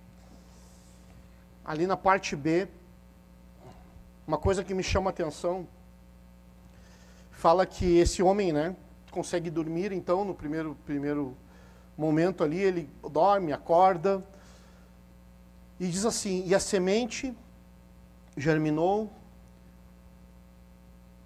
ali 1.63 1.85
na 1.85 1.95
parte 1.95 2.35
B, 2.35 2.67
uma 4.25 4.37
coisa 4.37 4.63
que 4.63 4.73
me 4.73 4.81
chama 4.81 5.11
a 5.11 5.13
atenção, 5.13 5.67
fala 7.29 7.67
que 7.67 7.99
esse 7.99 8.23
homem, 8.23 8.51
né, 8.51 8.75
consegue 9.11 9.51
dormir, 9.51 9.91
então, 9.91 10.25
no 10.25 10.33
primeiro, 10.33 10.75
primeiro 10.85 11.37
momento 12.01 12.43
ali, 12.43 12.57
ele 12.57 12.89
dorme, 13.11 13.53
acorda, 13.53 14.23
e 15.79 15.87
diz 15.87 16.03
assim: 16.03 16.43
e 16.47 16.55
a 16.55 16.59
semente 16.59 17.35
germinou, 18.35 19.11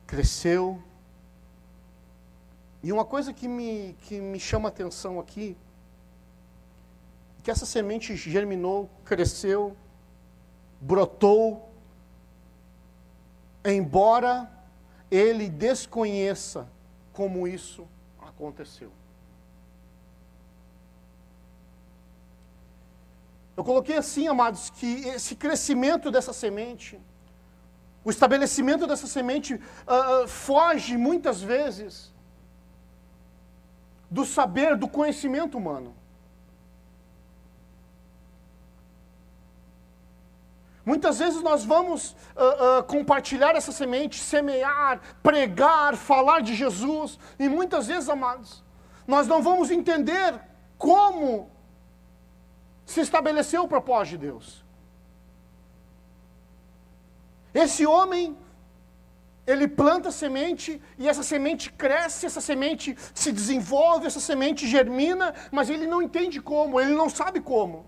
cresceu. 0.06 0.82
E 2.84 2.92
uma 2.92 3.06
coisa 3.06 3.34
que 3.34 3.48
me, 3.48 3.96
que 4.02 4.20
me 4.20 4.40
chama 4.40 4.68
a 4.68 4.72
atenção 4.72 5.20
aqui, 5.20 5.58
que 7.42 7.50
essa 7.50 7.66
semente 7.66 8.16
germinou, 8.16 8.90
cresceu, 9.06 9.76
brotou, 10.80 11.70
embora 13.64 14.52
ele 15.10 15.50
desconheça 15.50 16.68
como 17.14 17.48
isso 17.48 17.88
aconteceu. 18.20 18.92
Eu 23.58 23.64
coloquei 23.64 23.98
assim, 23.98 24.28
amados, 24.28 24.70
que 24.70 25.08
esse 25.08 25.36
crescimento 25.36 26.12
dessa 26.12 26.34
semente, 26.34 27.00
o 28.04 28.10
estabelecimento 28.10 28.86
dessa 28.86 29.08
semente, 29.08 29.56
uh, 29.56 30.28
foge 30.28 30.98
muitas 30.98 31.42
vezes 31.42 32.14
do 34.12 34.26
saber, 34.26 34.76
do 34.76 34.88
conhecimento 34.88 35.58
humano. 35.58 35.96
Muitas 40.86 41.18
vezes 41.18 41.42
nós 41.42 41.66
vamos 41.66 42.12
uh, 42.12 42.80
uh, 42.80 42.84
compartilhar 42.84 43.56
essa 43.56 43.72
semente, 43.72 44.20
semear, 44.20 45.02
pregar, 45.24 45.96
falar 45.96 46.42
de 46.42 46.54
Jesus, 46.54 47.18
e 47.40 47.50
muitas 47.50 47.88
vezes, 47.88 48.08
amados, 48.08 48.64
nós 49.08 49.26
não 49.28 49.42
vamos 49.42 49.72
entender 49.72 50.40
como 50.78 51.50
se 52.86 53.02
estabeleceu 53.02 53.64
o 53.64 53.68
propósito 53.68 54.12
de 54.12 54.28
Deus. 54.28 54.64
Esse 57.54 57.86
homem, 57.86 58.38
ele 59.48 59.68
planta 59.68 60.12
semente 60.12 60.82
e 60.98 61.08
essa 61.08 61.24
semente 61.24 61.72
cresce, 61.72 62.26
essa 62.26 62.42
semente 62.42 62.96
se 63.14 63.32
desenvolve, 63.32 64.08
essa 64.08 64.20
semente 64.20 64.68
germina, 64.68 65.34
mas 65.52 65.70
ele 65.70 65.88
não 65.88 66.02
entende 66.02 66.42
como, 66.42 66.80
ele 66.80 66.94
não 66.94 67.10
sabe 67.10 67.40
como. 67.40 67.86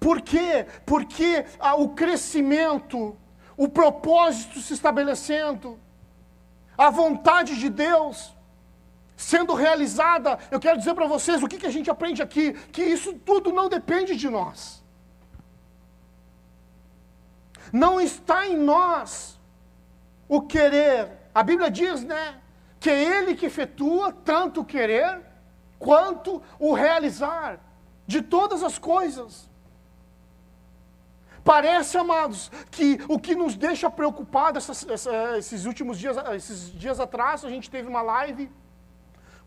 Por 0.00 0.22
quê? 0.22 0.66
Porque 0.86 1.44
ah, 1.58 1.74
o 1.76 1.90
crescimento, 1.90 3.16
o 3.56 3.68
propósito 3.68 4.60
se 4.60 4.72
estabelecendo, 4.72 5.78
a 6.76 6.88
vontade 6.90 7.58
de 7.58 7.68
Deus 7.68 8.32
sendo 9.18 9.52
realizada, 9.52 10.38
eu 10.48 10.60
quero 10.60 10.78
dizer 10.78 10.94
para 10.94 11.08
vocês 11.08 11.42
o 11.42 11.48
que, 11.48 11.58
que 11.58 11.66
a 11.66 11.70
gente 11.76 11.90
aprende 11.90 12.22
aqui: 12.22 12.52
que 12.70 12.82
isso 12.82 13.14
tudo 13.14 13.52
não 13.52 13.68
depende 13.68 14.14
de 14.14 14.30
nós. 14.30 14.82
Não 17.72 18.00
está 18.00 18.46
em 18.46 18.56
nós 18.56 19.38
o 20.28 20.40
querer. 20.40 21.10
A 21.34 21.42
Bíblia 21.42 21.68
diz, 21.68 22.04
né? 22.04 22.40
Que 22.78 22.90
é 22.90 23.18
Ele 23.18 23.34
que 23.34 23.46
efetua 23.46 24.12
tanto 24.12 24.60
o 24.60 24.64
querer 24.64 25.20
quanto 25.80 26.40
o 26.58 26.72
realizar 26.72 27.58
de 28.06 28.22
todas 28.22 28.62
as 28.62 28.78
coisas. 28.78 29.50
Parece, 31.42 31.98
amados, 31.98 32.52
que 32.70 33.00
o 33.08 33.18
que 33.18 33.34
nos 33.34 33.56
deixa 33.56 33.90
preocupados 33.90 34.86
esses 35.38 35.64
últimos 35.64 35.98
dias, 35.98 36.16
esses 36.34 36.70
dias 36.72 37.00
atrás, 37.00 37.44
a 37.44 37.48
gente 37.48 37.68
teve 37.68 37.88
uma 37.88 38.02
live 38.02 38.48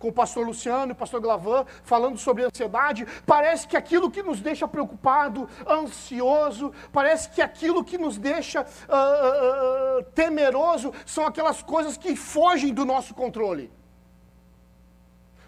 com 0.01 0.07
o 0.07 0.13
pastor 0.13 0.45
Luciano 0.45 0.91
e 0.91 0.93
o 0.93 0.95
pastor 0.95 1.21
Glavan 1.21 1.63
falando 1.83 2.17
sobre 2.17 2.43
ansiedade. 2.43 3.05
Parece 3.25 3.67
que 3.67 3.77
aquilo 3.77 4.09
que 4.09 4.23
nos 4.23 4.41
deixa 4.41 4.67
preocupado, 4.67 5.47
ansioso, 5.69 6.73
parece 6.91 7.29
que 7.29 7.41
aquilo 7.41 7.83
que 7.83 7.97
nos 7.97 8.17
deixa 8.17 8.61
uh, 8.61 9.99
uh, 9.99 10.03
temeroso 10.15 10.91
são 11.05 11.25
aquelas 11.25 11.61
coisas 11.61 11.95
que 11.97 12.15
fogem 12.15 12.73
do 12.73 12.83
nosso 12.83 13.13
controle. 13.13 13.71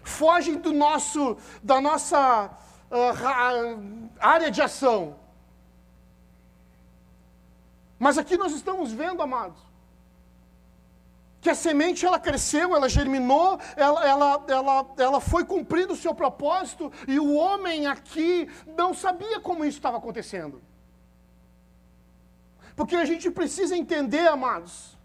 Fogem 0.02 0.56
do 0.56 0.72
nosso, 0.72 1.36
da 1.62 1.80
nossa 1.80 2.50
uh, 2.90 4.10
área 4.20 4.50
de 4.50 4.62
ação. 4.62 5.16
Mas 7.98 8.18
aqui 8.18 8.36
nós 8.36 8.52
estamos 8.52 8.92
vendo, 8.92 9.22
amados, 9.22 9.58
que 11.44 11.50
a 11.50 11.54
semente 11.54 12.06
ela 12.08 12.18
cresceu, 12.18 12.74
ela 12.74 12.88
germinou, 12.88 13.48
ela, 13.76 14.00
ela, 14.12 14.44
ela, 14.48 14.76
ela 15.06 15.20
foi 15.20 15.42
cumprindo 15.44 15.92
o 15.92 16.02
seu 16.04 16.14
propósito, 16.14 16.90
e 17.06 17.16
o 17.20 17.34
homem 17.34 17.86
aqui 17.86 18.48
não 18.78 18.94
sabia 18.94 19.38
como 19.46 19.62
isso 19.62 19.76
estava 19.76 19.98
acontecendo. 19.98 20.62
Porque 22.74 22.96
a 22.96 23.04
gente 23.04 23.30
precisa 23.30 23.76
entender, 23.76 24.26
amados, 24.26 24.96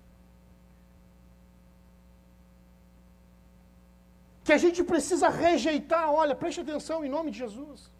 que 4.45 4.53
a 4.53 4.61
gente 4.65 4.81
precisa 4.81 5.27
rejeitar, 5.27 6.09
olha, 6.09 6.33
preste 6.43 6.61
atenção 6.61 7.03
em 7.03 7.09
nome 7.09 7.31
de 7.31 7.39
Jesus. 7.39 7.91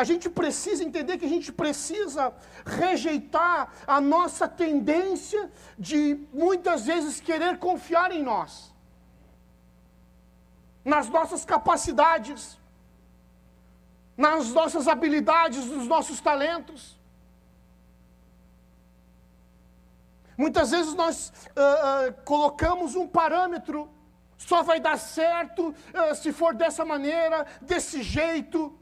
A 0.00 0.04
gente 0.04 0.30
precisa 0.30 0.84
entender 0.84 1.18
que 1.18 1.24
a 1.24 1.34
gente 1.36 1.50
precisa 1.50 2.32
rejeitar 2.64 3.72
a 3.84 4.00
nossa 4.00 4.46
tendência 4.46 5.50
de 5.76 6.00
muitas 6.32 6.86
vezes 6.86 7.18
querer 7.18 7.58
confiar 7.58 8.12
em 8.12 8.22
nós, 8.22 8.72
nas 10.84 11.08
nossas 11.08 11.44
capacidades, 11.44 12.56
nas 14.16 14.52
nossas 14.52 14.86
habilidades, 14.86 15.66
nos 15.66 15.88
nossos 15.88 16.20
talentos. 16.20 16.96
Muitas 20.36 20.70
vezes 20.70 20.94
nós 20.94 21.16
uh, 21.28 22.10
uh, 22.10 22.12
colocamos 22.24 22.94
um 22.94 23.08
parâmetro, 23.08 23.90
só 24.36 24.62
vai 24.62 24.78
dar 24.78 24.96
certo 24.96 25.70
uh, 25.70 26.14
se 26.14 26.30
for 26.32 26.54
dessa 26.54 26.84
maneira, 26.84 27.44
desse 27.60 28.00
jeito. 28.00 28.78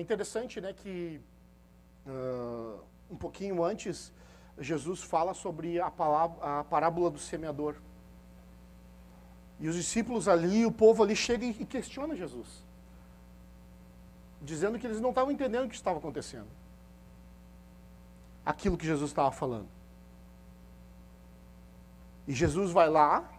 É 0.00 0.02
interessante 0.02 0.62
né, 0.62 0.72
que 0.72 1.20
uh, 2.06 2.80
um 3.10 3.16
pouquinho 3.16 3.62
antes, 3.62 4.10
Jesus 4.58 5.02
fala 5.02 5.34
sobre 5.34 5.78
a, 5.78 5.90
palavra, 5.90 6.60
a 6.60 6.64
parábola 6.64 7.10
do 7.10 7.18
semeador. 7.18 7.76
E 9.58 9.68
os 9.68 9.76
discípulos 9.76 10.26
ali, 10.26 10.64
o 10.64 10.72
povo 10.72 11.02
ali 11.02 11.14
chega 11.14 11.44
e 11.44 11.66
questiona 11.66 12.16
Jesus. 12.16 12.64
Dizendo 14.40 14.78
que 14.78 14.86
eles 14.86 15.02
não 15.02 15.10
estavam 15.10 15.30
entendendo 15.30 15.66
o 15.66 15.68
que 15.68 15.74
estava 15.74 15.98
acontecendo. 15.98 16.48
Aquilo 18.42 18.78
que 18.78 18.86
Jesus 18.86 19.10
estava 19.10 19.30
falando. 19.30 19.68
E 22.26 22.32
Jesus 22.32 22.72
vai 22.72 22.88
lá 22.88 23.30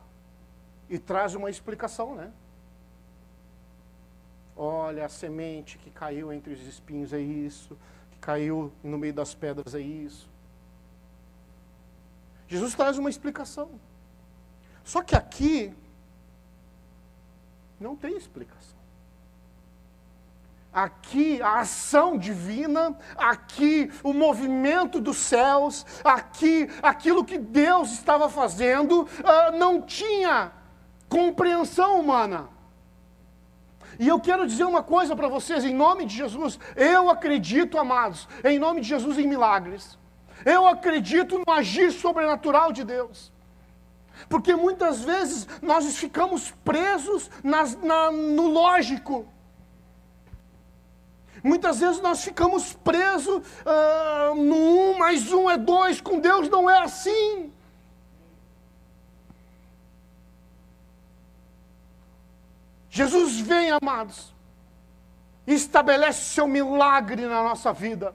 e 0.87 0.99
traz 0.99 1.33
uma 1.33 1.49
explicação, 1.49 2.13
né? 2.13 2.31
Olha, 4.63 5.07
a 5.07 5.09
semente 5.09 5.79
que 5.79 5.89
caiu 5.89 6.31
entre 6.31 6.53
os 6.53 6.61
espinhos 6.67 7.13
é 7.13 7.19
isso, 7.19 7.75
que 8.11 8.19
caiu 8.19 8.71
no 8.83 8.95
meio 8.95 9.11
das 9.11 9.33
pedras 9.33 9.73
é 9.73 9.79
isso. 9.79 10.29
Jesus 12.47 12.75
traz 12.75 12.99
uma 12.99 13.09
explicação. 13.09 13.71
Só 14.83 15.01
que 15.01 15.15
aqui 15.15 15.73
não 17.79 17.95
tem 17.95 18.15
explicação. 18.15 18.77
Aqui 20.71 21.41
a 21.41 21.61
ação 21.61 22.15
divina, 22.15 22.95
aqui 23.17 23.91
o 24.03 24.13
movimento 24.13 25.01
dos 25.01 25.17
céus, 25.17 25.87
aqui 26.03 26.69
aquilo 26.83 27.25
que 27.25 27.39
Deus 27.39 27.93
estava 27.93 28.29
fazendo, 28.29 29.01
uh, 29.01 29.57
não 29.57 29.81
tinha 29.81 30.51
compreensão 31.09 31.99
humana. 31.99 32.60
E 34.01 34.07
eu 34.07 34.19
quero 34.19 34.47
dizer 34.47 34.63
uma 34.63 34.81
coisa 34.81 35.15
para 35.15 35.27
vocês, 35.27 35.63
em 35.63 35.75
nome 35.75 36.05
de 36.05 36.15
Jesus, 36.17 36.59
eu 36.75 37.07
acredito, 37.07 37.77
amados, 37.77 38.27
em 38.43 38.57
nome 38.57 38.81
de 38.81 38.87
Jesus, 38.87 39.19
em 39.19 39.27
milagres. 39.27 39.95
Eu 40.43 40.67
acredito 40.67 41.37
no 41.37 41.53
agir 41.53 41.91
sobrenatural 41.91 42.71
de 42.71 42.83
Deus. 42.83 43.31
Porque 44.27 44.55
muitas 44.55 45.03
vezes 45.03 45.47
nós 45.61 45.95
ficamos 45.97 46.49
presos 46.65 47.29
nas, 47.43 47.79
na, 47.79 48.11
no 48.11 48.47
lógico. 48.47 49.27
Muitas 51.43 51.79
vezes 51.79 52.01
nós 52.01 52.23
ficamos 52.23 52.73
presos 52.73 53.35
uh, 53.37 54.33
no 54.33 54.55
um 54.55 54.97
mais 54.97 55.31
um 55.31 55.47
é 55.47 55.57
dois, 55.57 56.01
com 56.01 56.19
Deus 56.19 56.49
não 56.49 56.67
é 56.67 56.79
assim. 56.79 57.53
Jesus 62.93 63.39
vem, 63.39 63.71
amados, 63.71 64.35
e 65.47 65.53
estabelece 65.53 66.33
seu 66.33 66.45
milagre 66.45 67.25
na 67.25 67.41
nossa 67.41 67.71
vida. 67.71 68.13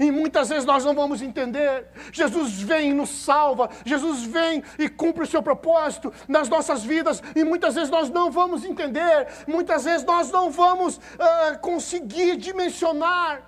E 0.00 0.10
muitas 0.10 0.48
vezes 0.48 0.64
nós 0.64 0.82
não 0.82 0.94
vamos 0.94 1.20
entender. 1.20 1.88
Jesus 2.10 2.62
vem 2.62 2.90
e 2.90 2.94
nos 2.94 3.10
salva, 3.10 3.68
Jesus 3.84 4.22
vem 4.22 4.64
e 4.78 4.88
cumpre 4.88 5.24
o 5.24 5.26
seu 5.26 5.42
propósito 5.42 6.10
nas 6.26 6.48
nossas 6.48 6.82
vidas, 6.82 7.22
e 7.36 7.44
muitas 7.44 7.74
vezes 7.74 7.90
nós 7.90 8.08
não 8.08 8.30
vamos 8.30 8.64
entender, 8.64 9.28
muitas 9.46 9.84
vezes 9.84 10.06
nós 10.06 10.30
não 10.30 10.50
vamos 10.50 10.96
uh, 10.96 11.58
conseguir 11.60 12.38
dimensionar. 12.38 13.42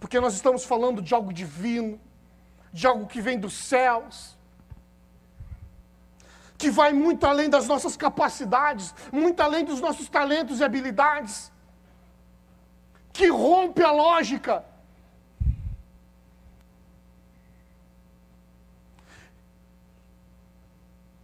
Porque 0.00 0.18
nós 0.18 0.34
estamos 0.34 0.64
falando 0.64 1.00
de 1.00 1.14
algo 1.14 1.32
divino, 1.32 2.00
de 2.72 2.88
algo 2.88 3.06
que 3.06 3.20
vem 3.20 3.38
dos 3.38 3.52
céus, 3.52 4.36
que 6.60 6.70
vai 6.70 6.92
muito 6.92 7.24
além 7.26 7.48
das 7.48 7.66
nossas 7.66 7.96
capacidades, 7.96 8.94
muito 9.10 9.40
além 9.40 9.64
dos 9.64 9.80
nossos 9.80 10.08
talentos 10.16 10.60
e 10.60 10.64
habilidades 10.64 11.50
que 13.14 13.28
rompe 13.28 13.82
a 13.82 13.90
lógica. 13.90 14.62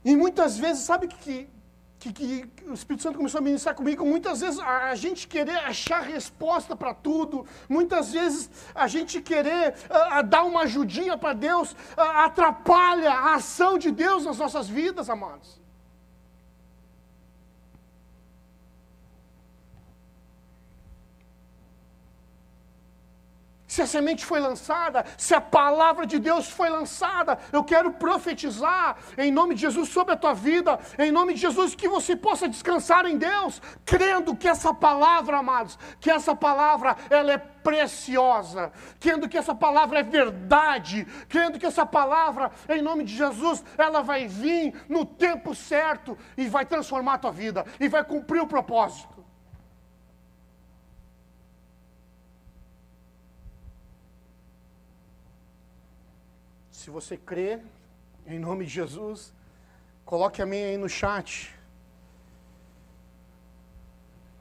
E 0.03 0.17
muitas 0.17 0.57
vezes, 0.57 0.85
sabe 0.85 1.07
que, 1.09 1.49
que, 1.99 2.13
que, 2.13 2.49
o 2.69 2.75
Espírito 2.75 3.03
Santo 3.03 3.17
começou 3.17 3.39
a 3.39 3.43
ministrar 3.43 3.75
comigo? 3.75 4.05
Muitas 4.05 4.41
vezes 4.41 4.59
a, 4.61 4.91
a 4.91 4.95
gente 4.95 5.27
querer 5.27 5.57
achar 5.57 6.03
resposta 6.03 6.77
para 6.77 6.95
tudo, 6.95 7.47
muitas 7.69 8.13
vezes 8.13 8.51
a 8.75 8.87
gente 8.87 9.21
querer 9.21 9.75
a, 9.91 10.23
dar 10.23 10.45
uma 10.45 10.63
ajudinha 10.63 11.17
para 11.17 11.33
Deus, 11.33 11.75
atrapalha 11.97 13.11
a 13.13 13.35
ação 13.35 13.79
de 13.79 13.91
Deus 13.91 14.25
nas 14.25 14.39
nossas 14.39 14.69
vidas, 14.69 15.09
amados. 15.11 15.66
Se 23.77 23.83
a 23.83 23.87
semente 23.87 24.25
foi 24.25 24.41
lançada, 24.41 25.05
se 25.19 25.35
a 25.35 25.41
palavra 25.41 26.07
de 26.07 26.19
Deus 26.19 26.49
foi 26.49 26.71
lançada, 26.71 27.39
eu 27.53 27.63
quero 27.63 27.93
profetizar 27.93 28.97
em 29.19 29.31
nome 29.31 29.55
de 29.55 29.61
Jesus 29.61 29.91
sobre 29.91 30.15
a 30.15 30.17
tua 30.17 30.33
vida, 30.33 30.81
em 30.99 31.13
nome 31.13 31.35
de 31.35 31.41
Jesus 31.41 31.75
que 31.75 31.87
você 31.87 32.17
possa 32.17 32.49
descansar 32.49 33.05
em 33.05 33.19
Deus, 33.19 33.61
crendo 33.85 34.35
que 34.35 34.49
essa 34.49 34.73
palavra, 34.73 35.37
amados, 35.37 35.79
que 36.01 36.11
essa 36.11 36.35
palavra 36.35 36.97
ela 37.11 37.33
é 37.33 37.37
preciosa, 37.37 38.73
crendo 38.99 39.29
que 39.29 39.37
essa 39.37 39.55
palavra 39.55 39.99
é 39.99 40.03
verdade, 40.03 41.07
crendo 41.29 41.59
que 41.59 41.67
essa 41.67 41.85
palavra, 41.85 42.51
em 42.71 42.81
nome 42.81 43.05
de 43.05 43.15
Jesus, 43.15 43.63
ela 43.77 44.01
vai 44.01 44.27
vir 44.27 44.73
no 44.89 45.05
tempo 45.05 45.55
certo 45.55 46.17
e 46.35 46.49
vai 46.49 46.65
transformar 46.65 47.15
a 47.15 47.19
tua 47.19 47.33
vida 47.33 47.67
e 47.79 47.89
vai 47.89 48.03
cumprir 48.03 48.41
o 48.41 48.47
propósito. 48.47 49.16
Se 56.87 56.91
você 56.91 57.17
crê, 57.17 57.59
em 58.29 58.39
nome 58.39 58.65
de 58.65 58.71
Jesus, 58.71 59.35
coloque 60.05 60.41
amém 60.41 60.67
aí 60.67 60.77
no 60.77 60.89
chat. 60.89 61.53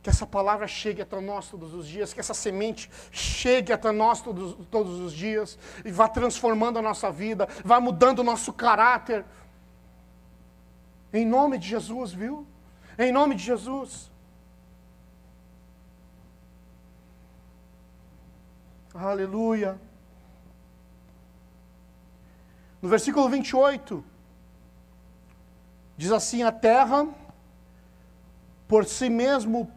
Que 0.03 0.11
essa 0.11 0.27
palavra 0.27 0.67
chegue 0.67 1.01
até 1.01 1.19
nós 1.19 1.49
todos 1.49 1.73
os 1.73 1.87
dias, 1.87 2.13
que 2.13 2.19
essa 2.19 2.35
semente 2.35 2.87
chegue 3.11 3.73
até 3.73 3.91
nós 3.91 4.21
todos, 4.21 4.55
todos 4.69 4.99
os 4.99 5.11
dias 5.11 5.57
e 5.83 5.89
vá 5.89 6.07
transformando 6.07 6.77
a 6.77 6.83
nossa 6.83 7.11
vida, 7.11 7.47
vá 7.63 7.79
mudando 7.79 8.19
o 8.19 8.23
nosso 8.23 8.53
caráter. 8.53 9.25
Em 11.11 11.25
nome 11.25 11.57
de 11.57 11.67
Jesus, 11.67 12.13
viu? 12.13 12.45
Em 12.95 13.11
nome 13.11 13.33
de 13.33 13.43
Jesus. 13.43 14.11
Aleluia. 18.93 19.79
No 22.85 22.89
versículo 22.89 23.27
28, 23.27 24.05
diz 25.97 26.11
assim: 26.11 26.43
A 26.43 26.51
terra 26.51 27.07
por 28.67 28.85
si 28.85 29.09
mesmo 29.09 29.71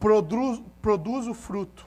produz, 0.00 0.60
produz 0.82 1.28
o 1.28 1.32
fruto. 1.32 1.86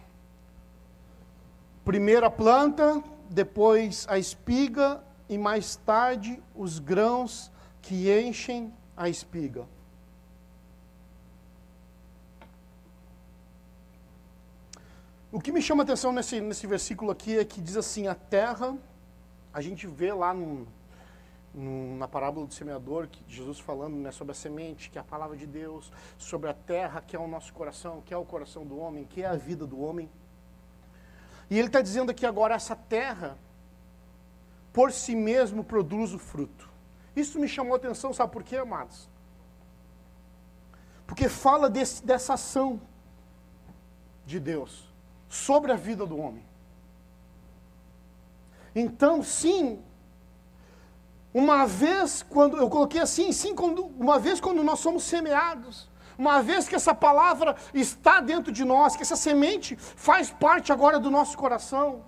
Primeiro 1.84 2.26
a 2.26 2.32
planta, 2.32 3.04
depois 3.30 4.06
a 4.08 4.18
espiga 4.18 5.04
e 5.28 5.38
mais 5.38 5.76
tarde 5.76 6.42
os 6.56 6.80
grãos 6.80 7.52
que 7.82 8.10
enchem 8.10 8.74
a 8.96 9.10
espiga. 9.10 9.68
O 15.30 15.42
que 15.42 15.52
me 15.52 15.62
chama 15.62 15.82
a 15.82 15.84
atenção 15.84 16.14
nesse, 16.14 16.40
nesse 16.40 16.66
versículo 16.66 17.12
aqui 17.12 17.38
é 17.38 17.44
que 17.44 17.60
diz 17.60 17.76
assim: 17.76 18.08
a 18.08 18.16
terra 18.16 18.78
a 19.54 19.62
gente 19.62 19.86
vê 19.86 20.12
lá 20.12 20.34
no, 20.34 20.68
no, 21.54 21.96
na 21.98 22.08
parábola 22.08 22.48
do 22.48 22.54
semeador, 22.54 23.08
que 23.08 23.24
Jesus 23.28 23.60
falando 23.60 23.96
né, 23.96 24.12
sobre 24.12 24.32
a 24.32 24.36
semente, 24.36 24.90
que 24.90 24.98
é 24.98 25.02
a 25.02 25.04
palavra 25.04 25.38
de 25.38 25.46
Deus, 25.46 25.92
sobre 26.18 26.50
a 26.50 26.54
terra, 26.54 27.02
que 27.02 27.16
é 27.16 27.20
o 27.20 27.28
nosso 27.28 27.54
coração, 27.54 28.02
que 28.02 28.14
é 28.14 28.18
o 28.18 28.26
coração 28.26 28.66
do 28.66 28.80
homem, 28.80 29.06
que 29.06 29.22
é 29.22 29.28
a 29.28 29.36
vida 29.36 29.68
do 29.68 29.80
homem. 29.80 30.10
E 31.50 31.58
ele 31.60 31.68
está 31.68 31.82
dizendo 31.82 32.10
aqui 32.10 32.26
agora, 32.26 32.56
essa 32.56 32.76
terra, 32.76 33.38
por 34.72 34.92
si 34.92 35.16
mesmo, 35.16 35.64
produz 35.64 36.14
o 36.14 36.20
fruto. 36.20 36.68
Isso 37.16 37.40
me 37.40 37.48
chamou 37.48 37.74
a 37.74 37.78
atenção, 37.78 38.12
sabe 38.12 38.32
por 38.32 38.44
quê, 38.44 38.58
amados? 38.58 39.08
Porque 41.06 41.30
fala 41.30 41.70
desse, 41.70 42.04
dessa 42.04 42.34
ação 42.34 42.82
de 44.26 44.40
Deus 44.40 44.92
sobre 45.30 45.72
a 45.72 45.76
vida 45.76 46.08
do 46.08 46.18
homem. 46.18 46.44
Então, 48.76 49.22
sim, 49.22 49.80
uma 51.34 51.66
vez 51.66 52.24
quando 52.24 52.58
eu 52.58 52.70
coloquei 52.70 53.02
assim, 53.02 53.32
sim, 53.32 53.56
quando, 53.56 53.86
uma 53.86 54.20
vez 54.20 54.40
quando 54.40 54.64
nós 54.64 54.80
somos 54.80 55.04
semeados, 55.04 55.90
uma 56.18 56.42
vez 56.42 56.68
que 56.68 56.76
essa 56.76 56.94
palavra 56.94 57.56
está 57.74 58.22
dentro 58.22 58.52
de 58.52 58.64
nós, 58.64 58.96
que 58.96 59.02
essa 59.02 59.16
semente 59.16 59.76
faz 59.76 60.30
parte 60.30 60.72
agora 60.72 61.00
do 61.00 61.10
nosso 61.10 61.38
coração, 61.38 62.04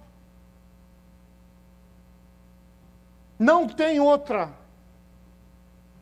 não 3.38 3.68
tem 3.68 4.00
outra, 4.00 4.54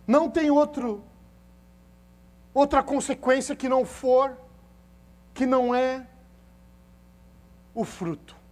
não 0.06 0.30
tem 0.30 0.52
outro, 0.52 1.04
outra 2.54 2.84
consequência 2.84 3.56
que 3.56 3.70
não 3.70 3.86
for, 3.86 4.38
que 5.34 5.46
não 5.46 5.74
é 5.74 6.06
o 7.74 7.84
fruto. 7.84 8.43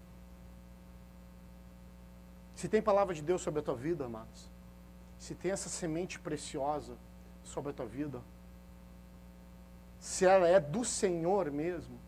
Se 2.61 2.69
tem 2.69 2.79
palavra 2.79 3.15
de 3.15 3.23
Deus 3.23 3.41
sobre 3.41 3.59
a 3.59 3.63
tua 3.63 3.73
vida, 3.73 4.05
amados, 4.05 4.47
se 5.17 5.33
tem 5.33 5.49
essa 5.49 5.67
semente 5.67 6.19
preciosa 6.19 6.93
sobre 7.43 7.71
a 7.71 7.73
tua 7.73 7.87
vida, 7.87 8.21
se 9.99 10.27
ela 10.27 10.47
é 10.47 10.59
do 10.59 10.85
Senhor 10.85 11.49
mesmo, 11.49 11.99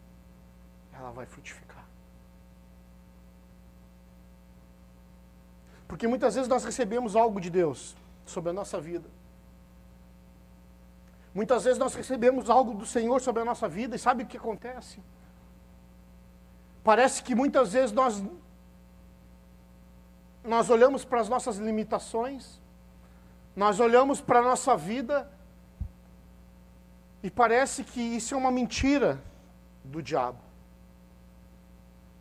ela 0.93 1.09
vai 1.09 1.25
frutificar. 1.25 1.83
Porque 5.87 6.07
muitas 6.07 6.35
vezes 6.35 6.47
nós 6.47 6.63
recebemos 6.63 7.15
algo 7.15 7.41
de 7.41 7.49
Deus 7.49 7.95
sobre 8.23 8.51
a 8.51 8.53
nossa 8.53 8.79
vida. 8.79 9.09
Muitas 11.33 11.63
vezes 11.63 11.79
nós 11.79 11.95
recebemos 11.95 12.47
algo 12.47 12.75
do 12.75 12.85
Senhor 12.85 13.19
sobre 13.21 13.41
a 13.41 13.45
nossa 13.45 13.67
vida 13.67 13.95
e 13.95 13.99
sabe 13.99 14.21
o 14.21 14.27
que 14.27 14.37
acontece? 14.37 15.01
Parece 16.83 17.23
que 17.23 17.33
muitas 17.33 17.73
vezes 17.73 17.91
nós 17.91 18.23
nós 20.43 20.69
olhamos 20.69 21.05
para 21.05 21.21
as 21.21 21.29
nossas 21.29 21.57
limitações, 21.57 22.61
nós 23.55 23.79
olhamos 23.79 24.19
para 24.19 24.39
a 24.39 24.43
nossa 24.43 24.75
vida 24.75 25.29
e 27.21 27.31
parece 27.31 27.83
que 27.83 28.01
isso 28.01 28.33
é 28.33 28.37
uma 28.37 28.51
mentira 28.51 29.21
do 29.83 30.01
diabo. 30.01 30.39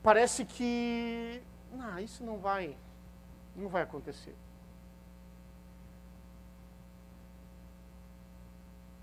Parece 0.02 0.44
que, 0.44 1.42
não, 1.72 1.98
isso 1.98 2.22
não 2.24 2.38
vai, 2.38 2.76
não 3.56 3.68
vai 3.68 3.82
acontecer. 3.82 4.34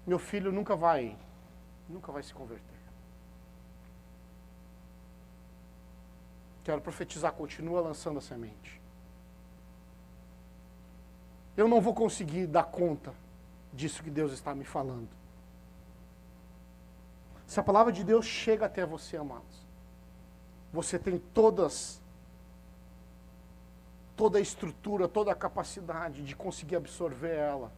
Meu 0.05 0.19
filho 0.19 0.51
nunca 0.51 0.75
vai, 0.75 1.17
nunca 1.87 2.11
vai 2.11 2.23
se 2.23 2.33
converter. 2.33 2.79
Quero 6.63 6.81
profetizar, 6.81 7.31
continua 7.33 7.81
lançando 7.81 8.19
a 8.19 8.21
semente. 8.21 8.78
Eu 11.59 11.67
não 11.67 11.81
vou 11.81 11.93
conseguir 11.93 12.47
dar 12.47 12.63
conta 12.63 13.13
disso 13.73 14.01
que 14.01 14.09
Deus 14.09 14.31
está 14.31 14.55
me 14.55 14.63
falando. 14.63 15.09
Se 17.45 17.59
a 17.59 17.63
palavra 17.63 17.91
de 17.91 18.01
Deus 18.01 18.25
chega 18.25 18.65
até 18.65 18.85
você, 18.85 19.17
amados, 19.17 19.67
você 20.71 20.97
tem 20.97 21.17
todas 21.17 22.01
toda 24.15 24.37
a 24.37 24.41
estrutura, 24.41 25.05
toda 25.05 25.33
a 25.33 25.35
capacidade 25.35 26.23
de 26.23 26.33
conseguir 26.33 26.77
absorver 26.77 27.35
ela 27.35 27.73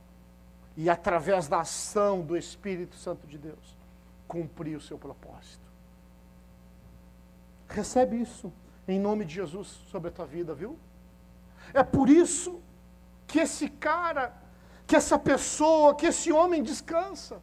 e 0.77 0.87
através 0.87 1.47
da 1.47 1.61
ação 1.61 2.21
do 2.21 2.37
Espírito 2.37 2.95
Santo 2.95 3.25
de 3.25 3.39
Deus 3.39 3.75
cumprir 4.27 4.77
o 4.77 4.81
seu 4.81 4.99
propósito. 4.99 5.65
Recebe 7.67 8.21
isso 8.21 8.53
em 8.87 8.99
nome 8.99 9.25
de 9.25 9.33
Jesus 9.33 9.69
sobre 9.89 10.09
a 10.09 10.11
tua 10.11 10.27
vida, 10.27 10.53
viu? 10.53 10.77
É 11.73 11.81
por 11.81 12.09
isso 12.09 12.61
que 13.31 13.39
esse 13.39 13.67
cara, 13.69 14.25
que 14.85 14.95
essa 15.01 15.17
pessoa, 15.17 15.95
que 15.95 16.07
esse 16.11 16.29
homem 16.33 16.61
descansa. 16.61 17.41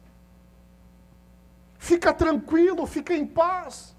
Fica 1.79 2.13
tranquilo, 2.13 2.85
fica 2.85 3.13
em 3.21 3.25
paz. 3.25 3.95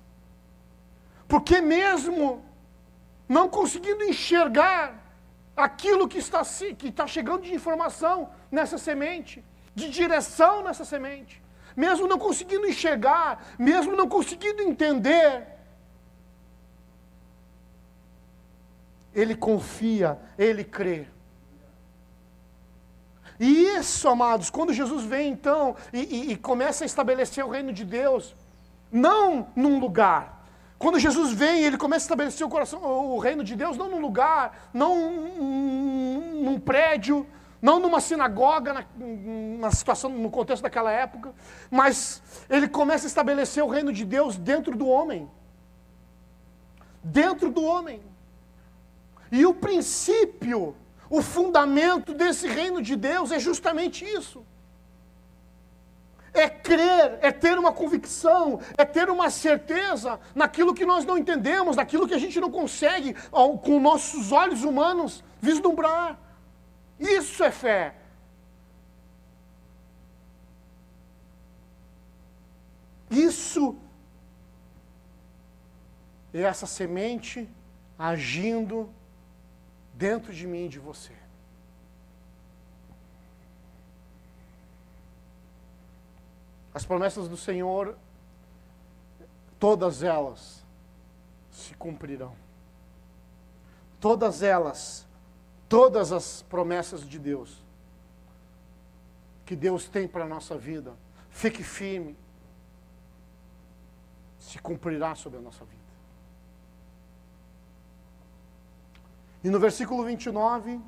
Porque 1.27 1.61
mesmo 1.61 2.45
não 3.29 3.49
conseguindo 3.49 4.05
enxergar 4.05 4.85
aquilo 5.57 6.07
que 6.07 6.19
está, 6.19 6.43
que 6.79 6.89
está 6.89 7.07
chegando 7.09 7.43
de 7.43 7.53
informação 7.53 8.31
nessa 8.53 8.79
semente, 8.79 9.45
de 9.75 9.91
direção 9.91 10.63
nessa 10.63 10.85
semente, 10.85 11.43
mesmo 11.77 12.07
não 12.07 12.19
conseguindo 12.19 12.67
enxergar, 12.69 13.45
mesmo 13.59 13.97
não 13.97 14.09
conseguindo 14.09 14.63
entender, 14.63 15.47
ele 19.13 19.35
confia, 19.35 20.19
ele 20.39 20.63
crê. 20.63 21.09
E 23.41 23.79
isso, 23.79 24.07
amados, 24.07 24.51
quando 24.51 24.71
Jesus 24.71 25.03
vem 25.03 25.33
então 25.33 25.75
e, 25.95 26.01
e, 26.01 26.33
e, 26.33 26.37
começa 26.37 26.85
a 26.85 26.87
estabelecer 26.87 27.43
o 27.43 27.49
reino 27.49 27.73
de 27.73 27.87
Deus, 27.87 28.37
não 28.93 29.49
num 29.57 29.79
lugar. 29.79 30.45
Quando 30.79 30.99
Jesus 30.99 31.33
vem, 31.33 31.63
ele 31.63 31.79
começa 31.79 32.05
a 32.05 32.09
estabelecer 32.09 32.47
o, 32.47 32.51
coração, 32.51 32.83
o 32.83 33.19
reino 33.19 33.43
de 33.43 33.57
Deus, 33.57 33.79
não 33.79 33.89
num 33.89 33.99
lugar, 33.99 34.69
não 34.75 35.11
num, 35.11 36.43
num 36.43 36.61
prédio, 36.61 37.27
não 37.63 37.81
numa 37.81 37.99
sinagoga, 37.99 38.75
na, 38.75 38.85
na 39.59 39.71
situação, 39.71 40.11
no 40.11 40.31
contexto 40.31 40.63
daquela 40.63 40.93
época, 40.93 41.33
mas 41.71 42.23
ele 42.49 42.69
começa 42.69 43.07
a 43.07 43.09
estabelecer 43.09 43.65
o 43.65 43.69
reino 43.69 43.91
de 43.91 44.05
Deus 44.05 44.37
dentro 44.37 44.77
do 44.77 44.87
homem. 44.87 45.31
Dentro 47.03 47.51
do 47.51 47.65
homem. 47.65 48.03
E 49.33 49.47
o 49.47 49.55
princípio 49.55 50.77
o 51.11 51.21
fundamento 51.21 52.15
desse 52.15 52.47
reino 52.47 52.81
de 52.81 52.95
Deus 52.95 53.33
é 53.33 53.41
justamente 53.41 54.05
isso. 54.05 54.47
É 56.33 56.49
crer, 56.49 57.19
é 57.21 57.33
ter 57.33 57.59
uma 57.59 57.73
convicção, 57.73 58.61
é 58.79 58.85
ter 58.85 59.11
uma 59.11 59.29
certeza 59.29 60.21
naquilo 60.33 60.73
que 60.73 60.87
nós 60.87 61.05
não 61.05 61.19
entendemos, 61.19 61.75
naquilo 61.75 62.07
que 62.07 62.15
a 62.15 62.19
gente 62.19 62.41
não 62.41 62.49
consegue, 62.49 63.17
com 63.65 63.81
nossos 63.81 64.31
olhos 64.31 64.63
humanos, 64.63 65.25
vislumbrar. 65.41 66.17
Isso 67.01 67.43
é 67.43 67.51
fé. 67.51 67.97
Isso 73.11 73.77
é 76.33 76.43
essa 76.43 76.67
semente 76.67 77.49
agindo 77.99 78.89
dentro 80.01 80.33
de 80.33 80.47
mim 80.47 80.65
e 80.65 80.69
de 80.71 80.79
você. 80.79 81.13
As 86.73 86.87
promessas 86.87 87.29
do 87.29 87.37
Senhor, 87.37 87.95
todas 89.59 90.03
elas 90.03 90.65
se 91.51 91.75
cumprirão. 91.75 92.35
Todas 94.01 94.43
elas, 94.43 95.07
todas 95.69 96.13
as 96.13 96.41
promessas 96.41 97.07
de 97.07 97.19
Deus, 97.19 97.63
que 99.45 99.55
Deus 99.55 99.87
tem 99.87 100.09
para 100.09 100.25
a 100.25 100.29
nossa 100.29 100.57
vida, 100.57 100.95
fique 101.29 101.63
firme, 101.63 102.17
se 104.39 104.59
cumprirá 104.61 105.15
sobre 105.15 105.39
a 105.39 105.43
nossa 105.43 105.63
vida. 105.67 105.80
E 109.43 109.49
no 109.49 109.59
versículo 109.59 110.05
29, 110.05 110.79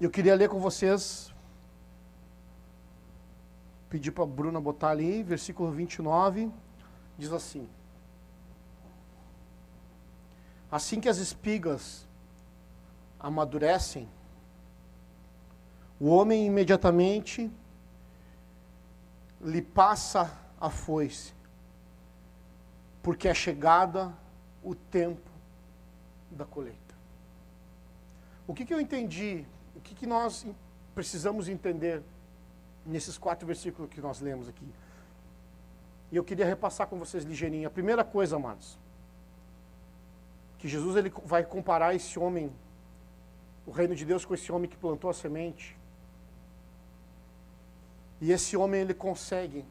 eu 0.00 0.10
queria 0.10 0.34
ler 0.34 0.48
com 0.48 0.58
vocês, 0.58 1.30
pedir 3.90 4.12
para 4.12 4.24
a 4.24 4.26
Bruna 4.26 4.58
botar 4.58 4.88
ali, 4.88 5.22
versículo 5.22 5.70
29, 5.70 6.50
diz 7.18 7.32
assim: 7.32 7.68
Assim 10.72 11.02
que 11.02 11.08
as 11.08 11.18
espigas 11.18 12.08
amadurecem, 13.20 14.08
o 16.00 16.06
homem 16.08 16.46
imediatamente 16.46 17.52
lhe 19.38 19.60
passa 19.60 20.32
a 20.58 20.70
foice 20.70 21.33
porque 23.04 23.28
é 23.28 23.34
chegada 23.34 24.16
o 24.62 24.74
tempo 24.74 25.30
da 26.30 26.46
colheita. 26.46 26.94
O 28.46 28.54
que, 28.54 28.64
que 28.64 28.72
eu 28.72 28.80
entendi? 28.80 29.44
O 29.76 29.80
que, 29.80 29.94
que 29.94 30.06
nós 30.06 30.46
precisamos 30.94 31.46
entender 31.46 32.02
nesses 32.84 33.18
quatro 33.18 33.46
versículos 33.46 33.90
que 33.90 34.00
nós 34.00 34.22
lemos 34.22 34.48
aqui? 34.48 34.66
E 36.10 36.16
eu 36.16 36.24
queria 36.24 36.46
repassar 36.46 36.86
com 36.86 36.98
vocês 36.98 37.24
ligeirinho. 37.24 37.68
A 37.68 37.70
primeira 37.70 38.02
coisa, 38.02 38.36
amados, 38.36 38.78
que 40.58 40.66
Jesus 40.66 40.96
ele 40.96 41.12
vai 41.26 41.44
comparar 41.44 41.94
esse 41.94 42.18
homem, 42.18 42.50
o 43.66 43.70
reino 43.70 43.94
de 43.94 44.06
Deus, 44.06 44.24
com 44.24 44.32
esse 44.32 44.50
homem 44.50 44.68
que 44.68 44.78
plantou 44.78 45.10
a 45.10 45.14
semente. 45.14 45.76
E 48.18 48.32
esse 48.32 48.56
homem 48.56 48.80
ele 48.80 48.94
consegue 48.94 49.62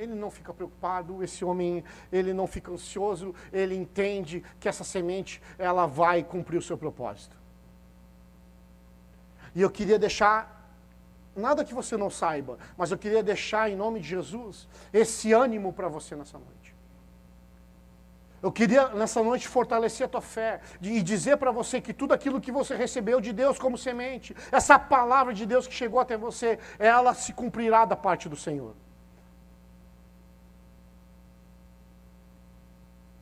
ele 0.00 0.14
não 0.14 0.30
fica 0.30 0.52
preocupado, 0.52 1.22
esse 1.22 1.44
homem, 1.44 1.84
ele 2.10 2.32
não 2.32 2.46
fica 2.46 2.72
ansioso, 2.72 3.34
ele 3.52 3.74
entende 3.74 4.42
que 4.58 4.68
essa 4.68 4.82
semente, 4.82 5.42
ela 5.58 5.86
vai 5.86 6.24
cumprir 6.24 6.56
o 6.56 6.62
seu 6.62 6.78
propósito. 6.78 7.36
E 9.54 9.60
eu 9.60 9.70
queria 9.70 9.98
deixar, 9.98 10.72
nada 11.36 11.64
que 11.64 11.74
você 11.74 11.98
não 11.98 12.08
saiba, 12.08 12.58
mas 12.78 12.90
eu 12.90 12.96
queria 12.96 13.22
deixar 13.22 13.70
em 13.70 13.76
nome 13.76 14.00
de 14.00 14.08
Jesus 14.08 14.66
esse 14.90 15.32
ânimo 15.34 15.70
para 15.72 15.88
você 15.88 16.16
nessa 16.16 16.38
noite. 16.38 16.74
Eu 18.42 18.50
queria 18.50 18.88
nessa 18.88 19.22
noite 19.22 19.46
fortalecer 19.46 20.06
a 20.06 20.08
tua 20.08 20.22
fé 20.22 20.62
e 20.80 21.02
dizer 21.02 21.36
para 21.36 21.50
você 21.50 21.78
que 21.78 21.92
tudo 21.92 22.14
aquilo 22.14 22.40
que 22.40 22.50
você 22.50 22.74
recebeu 22.74 23.20
de 23.20 23.34
Deus 23.34 23.58
como 23.58 23.76
semente, 23.76 24.34
essa 24.50 24.78
palavra 24.78 25.34
de 25.34 25.44
Deus 25.44 25.66
que 25.66 25.74
chegou 25.74 26.00
até 26.00 26.16
você, 26.16 26.58
ela 26.78 27.12
se 27.12 27.34
cumprirá 27.34 27.84
da 27.84 27.96
parte 27.96 28.30
do 28.30 28.36
Senhor. 28.36 28.74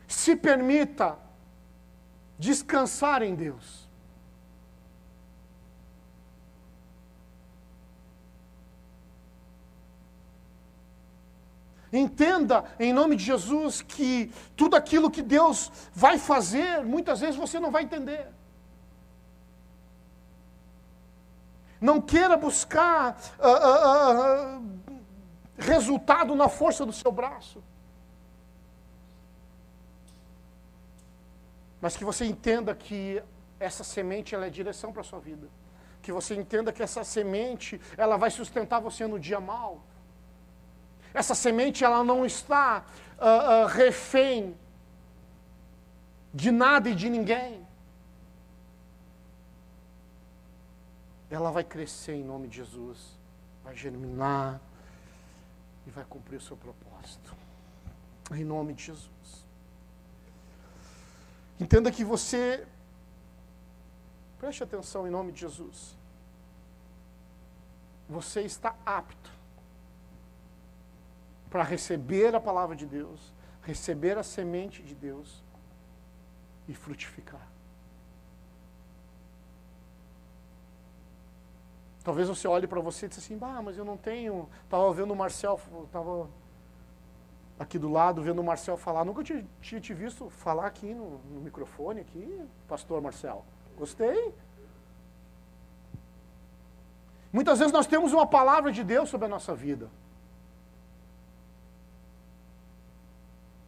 Se 0.09 0.35
permita 0.35 1.19
descansar 2.39 3.23
em 3.23 3.35
Deus. 3.35 3.87
Entenda, 11.93 12.65
em 12.79 12.93
nome 12.93 13.17
de 13.17 13.25
Jesus, 13.25 13.81
que 13.81 14.31
tudo 14.57 14.77
aquilo 14.77 15.11
que 15.11 15.23
Deus 15.23 15.73
vai 15.95 16.19
fazer, 16.19 16.85
muitas 16.85 17.21
vezes 17.21 17.37
você 17.37 17.59
não 17.59 17.71
vai 17.71 17.83
entender. 17.83 18.29
Não 21.81 22.01
queira 22.01 22.37
buscar 22.37 23.19
uh, 23.39 23.47
uh, 23.47 24.59
uh, 24.59 25.01
resultado 25.57 26.35
na 26.35 26.49
força 26.49 26.85
do 26.85 26.93
seu 26.93 27.13
braço. 27.13 27.63
Mas 31.81 31.97
que 31.97 32.05
você 32.05 32.25
entenda 32.25 32.75
que 32.75 33.23
essa 33.61 33.85
semente 33.85 34.35
ela 34.35 34.47
é 34.47 34.51
direção 34.51 34.93
para 34.93 35.03
a 35.03 35.05
sua 35.05 35.21
vida. 35.21 35.49
Que 36.03 36.13
você 36.13 36.35
entenda 36.35 36.73
que 36.73 36.83
essa 36.83 37.05
semente 37.05 37.81
ela 37.97 38.17
vai 38.17 38.31
sustentar 38.31 38.81
você 38.81 39.07
no 39.07 39.19
dia 39.19 39.41
mal. 39.41 39.83
Essa 41.13 41.35
semente 41.35 41.85
ela 41.85 42.05
não 42.05 42.25
está 42.25 42.85
uh, 43.19 43.65
uh, 43.65 43.67
refém 43.67 44.57
de 46.33 46.51
nada 46.51 46.91
e 46.91 46.95
de 46.95 47.09
ninguém. 47.09 47.67
Ela 51.31 51.51
vai 51.51 51.65
crescer 51.65 52.15
em 52.15 52.25
nome 52.25 52.49
de 52.49 52.57
Jesus, 52.57 53.19
vai 53.63 53.77
germinar 53.77 54.61
e 55.87 55.91
vai 55.91 56.05
cumprir 56.05 56.37
o 56.37 56.41
seu 56.41 56.57
propósito. 56.57 57.35
Em 58.33 58.45
nome 58.45 58.75
de 58.75 58.85
Jesus. 58.85 59.18
Entenda 61.61 61.91
que 61.91 62.05
você, 62.05 62.67
preste 64.39 64.63
atenção 64.63 65.07
em 65.07 65.11
nome 65.11 65.33
de 65.33 65.41
Jesus. 65.41 65.97
Você 68.09 68.43
está 68.43 68.77
apto 68.87 69.31
para 71.51 71.63
receber 71.63 72.35
a 72.35 72.41
palavra 72.41 72.77
de 72.77 72.87
Deus, 72.87 73.35
receber 73.63 74.17
a 74.17 74.23
semente 74.23 74.83
de 74.83 74.95
Deus 74.95 75.43
e 76.69 76.75
frutificar. 76.75 77.47
Talvez 82.05 82.29
você 82.29 82.49
olhe 82.49 82.67
para 82.67 82.81
você 82.81 83.07
e 83.07 83.09
diga 83.09 83.21
assim, 83.21 83.37
bah, 83.37 83.61
mas 83.61 83.77
eu 83.77 83.85
não 83.85 83.97
tenho. 83.97 84.49
Estava 84.65 84.91
vendo 84.93 85.13
o 85.13 85.17
Marcel, 85.17 85.61
estava 85.85 86.29
aqui 87.59 87.79
do 87.79 87.89
lado 87.89 88.23
vendo 88.23 88.41
o 88.41 88.45
Marcel 88.45 88.77
falar. 88.77 89.05
Nunca 89.05 89.23
tinha, 89.25 89.45
te 89.61 89.93
visto 89.93 90.31
falar 90.31 90.67
aqui 90.67 90.95
no, 90.95 91.19
no 91.31 91.41
microfone, 91.41 92.01
aqui, 92.01 92.41
pastor 92.69 93.03
Marcel. 93.03 93.45
Gostei. 93.77 94.35
Muitas 97.33 97.59
vezes 97.59 97.73
nós 97.73 97.87
temos 97.87 98.13
uma 98.13 98.27
palavra 98.27 98.73
de 98.73 98.83
Deus 98.83 99.09
sobre 99.09 99.27
a 99.27 99.29
nossa 99.29 99.55
vida. 99.55 99.91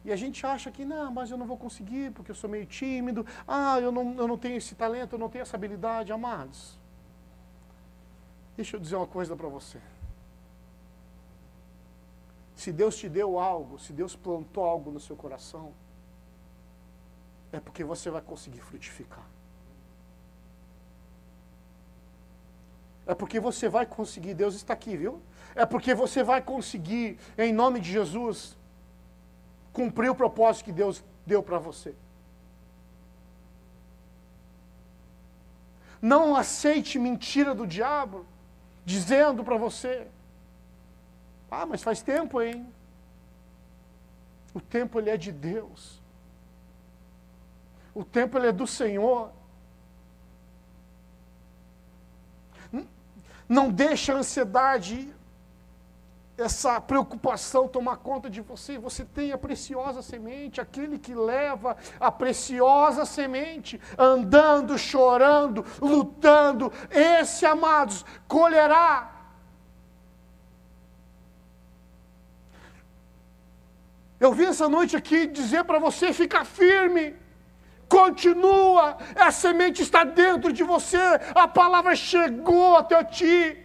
E 0.03 0.11
a 0.11 0.15
gente 0.15 0.43
acha 0.45 0.71
que, 0.71 0.83
não, 0.83 1.11
mas 1.11 1.29
eu 1.29 1.37
não 1.37 1.45
vou 1.45 1.57
conseguir 1.57 2.11
porque 2.11 2.31
eu 2.31 2.35
sou 2.35 2.49
meio 2.49 2.65
tímido. 2.65 3.25
Ah, 3.47 3.79
eu 3.79 3.91
não, 3.91 4.15
eu 4.15 4.27
não 4.27 4.37
tenho 4.37 4.57
esse 4.57 4.73
talento, 4.73 5.13
eu 5.13 5.19
não 5.19 5.29
tenho 5.29 5.43
essa 5.43 5.55
habilidade. 5.55 6.11
Amados, 6.11 6.79
deixa 8.55 8.77
eu 8.77 8.79
dizer 8.79 8.95
uma 8.95 9.07
coisa 9.07 9.35
para 9.35 9.47
você. 9.47 9.79
Se 12.61 12.71
Deus 12.71 12.95
te 12.95 13.09
deu 13.09 13.39
algo, 13.39 13.79
se 13.79 13.91
Deus 13.91 14.15
plantou 14.15 14.63
algo 14.63 14.91
no 14.91 14.99
seu 14.99 15.15
coração, 15.15 15.73
é 17.51 17.59
porque 17.59 17.83
você 17.83 18.11
vai 18.11 18.21
conseguir 18.21 18.61
frutificar. 18.61 19.25
É 23.07 23.15
porque 23.15 23.39
você 23.39 23.67
vai 23.67 23.87
conseguir, 23.87 24.35
Deus 24.35 24.53
está 24.53 24.73
aqui, 24.75 24.95
viu? 24.95 25.19
É 25.55 25.65
porque 25.65 25.95
você 25.95 26.21
vai 26.21 26.39
conseguir, 26.39 27.17
em 27.35 27.51
nome 27.51 27.79
de 27.79 27.91
Jesus, 27.91 28.55
cumprir 29.73 30.11
o 30.11 30.15
propósito 30.23 30.65
que 30.65 30.71
Deus 30.71 31.03
deu 31.25 31.41
para 31.41 31.57
você. 31.57 31.95
Não 35.99 36.35
aceite 36.35 36.99
mentira 36.99 37.55
do 37.55 37.65
diabo, 37.65 38.23
dizendo 38.85 39.43
para 39.43 39.57
você: 39.57 40.07
Ah, 41.51 41.65
mas 41.65 41.83
faz 41.83 42.01
tempo, 42.01 42.41
hein? 42.41 42.65
O 44.53 44.61
tempo 44.61 44.97
ele 44.97 45.09
é 45.09 45.17
de 45.17 45.31
Deus. 45.31 46.01
O 47.93 48.05
tempo 48.05 48.37
ele 48.37 48.47
é 48.47 48.51
do 48.53 48.65
Senhor. 48.65 49.31
Não 53.49 53.69
deixe 53.69 54.13
a 54.13 54.15
ansiedade 54.15 55.13
essa 56.37 56.79
preocupação 56.81 57.67
tomar 57.67 57.97
conta 57.97 58.29
de 58.29 58.41
você, 58.41 58.77
você 58.77 59.05
tem 59.05 59.31
a 59.31 59.37
preciosa 59.37 60.01
semente, 60.01 60.59
aquele 60.59 60.97
que 60.97 61.13
leva 61.13 61.77
a 61.99 62.11
preciosa 62.11 63.05
semente, 63.05 63.79
andando, 63.97 64.77
chorando, 64.77 65.65
lutando, 65.81 66.71
esse, 66.89 67.45
amados, 67.45 68.05
colherá. 68.27 69.20
Eu 74.21 74.31
vim 74.31 74.45
essa 74.45 74.69
noite 74.69 74.95
aqui 74.95 75.25
dizer 75.25 75.63
para 75.63 75.79
você 75.79 76.13
ficar 76.13 76.45
firme. 76.45 77.15
Continua, 77.89 78.95
a 79.15 79.31
semente 79.31 79.81
está 79.81 80.03
dentro 80.03 80.53
de 80.53 80.63
você, 80.63 81.05
a 81.33 81.47
palavra 81.47 81.95
chegou 81.95 82.77
até 82.77 83.03
ti. 83.03 83.57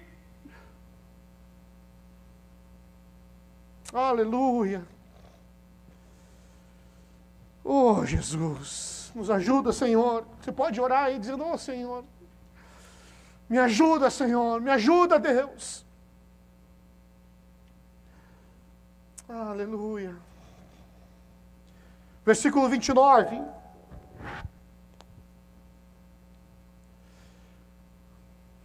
Aleluia. 3.92 4.83
Oh, 7.62 8.05
Jesus, 8.07 9.12
nos 9.14 9.29
ajuda, 9.29 9.75
Senhor. 9.75 10.27
Você 10.40 10.51
pode 10.51 10.81
orar 10.81 11.05
aí 11.05 11.19
dizendo: 11.19 11.45
Oh, 11.47 11.59
Senhor, 11.59 12.03
me 13.47 13.59
ajuda, 13.59 14.09
Senhor, 14.09 14.61
me 14.61 14.71
ajuda, 14.71 15.19
Deus. 15.19 15.85
Aleluia. 19.29 20.26
Versículo 22.27 22.69
29. 22.69 23.41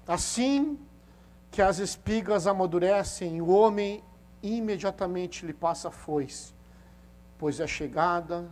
Assim 0.08 0.80
que 1.52 1.62
as 1.62 1.78
espigas 1.78 2.47
amadurecem, 2.47 3.39
o 3.39 3.50
homem 3.50 4.04
imediatamente 4.41 5.45
lhe 5.45 5.54
passa 5.54 5.89
a 5.89 5.91
foice, 5.91 6.56
pois 7.38 7.60
é 7.60 7.67
chegada, 7.67 8.50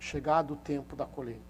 chegado 0.00 0.54
o 0.54 0.56
tempo 0.56 0.96
da 0.96 1.06
colheita. 1.06 1.40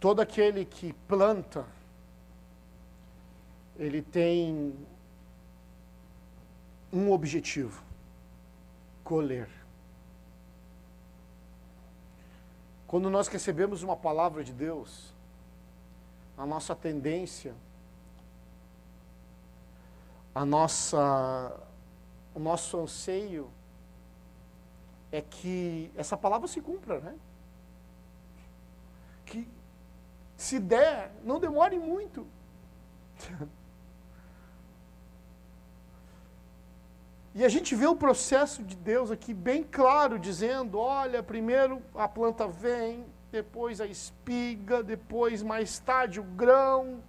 Todo 0.00 0.18
aquele 0.18 0.64
que 0.64 0.92
planta, 1.06 1.64
ele 3.76 4.02
tem 4.02 4.74
um 6.92 7.10
objetivo: 7.10 7.82
colher. 9.02 9.48
Quando 12.86 13.08
nós 13.08 13.26
recebemos 13.28 13.82
uma 13.82 13.96
palavra 13.96 14.44
de 14.44 14.52
Deus, 14.52 15.14
a 16.36 16.44
nossa 16.44 16.74
tendência 16.76 17.54
a 20.34 20.44
nossa, 20.44 21.60
o 22.34 22.38
nosso 22.38 22.78
anseio 22.78 23.50
é 25.10 25.20
que 25.20 25.90
essa 25.94 26.16
palavra 26.16 26.48
se 26.48 26.60
cumpra, 26.60 27.00
né? 27.00 27.14
Que 29.26 29.46
se 30.36 30.58
der, 30.58 31.12
não 31.22 31.38
demore 31.38 31.78
muito. 31.78 32.26
E 37.34 37.44
a 37.44 37.48
gente 37.48 37.74
vê 37.74 37.86
o 37.86 37.96
processo 37.96 38.62
de 38.62 38.76
Deus 38.76 39.10
aqui 39.10 39.32
bem 39.32 39.62
claro, 39.62 40.18
dizendo: 40.18 40.78
olha, 40.78 41.22
primeiro 41.22 41.82
a 41.94 42.06
planta 42.06 42.46
vem, 42.46 43.06
depois 43.30 43.80
a 43.80 43.86
espiga, 43.86 44.82
depois 44.82 45.42
mais 45.42 45.78
tarde 45.78 46.20
o 46.20 46.22
grão, 46.22 47.02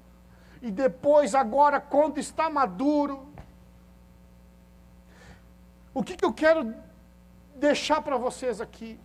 e 0.62 0.72
depois, 0.72 1.36
agora, 1.36 1.82
quando 1.82 2.20
está 2.20 2.50
maduro. 2.50 3.28
O 5.94 6.02
que, 6.02 6.16
que 6.16 6.24
eu 6.24 6.34
quero 6.34 6.74
deixar 7.56 8.02
para 8.02 8.16
vocês 8.16 8.62
aqui? 8.62 8.98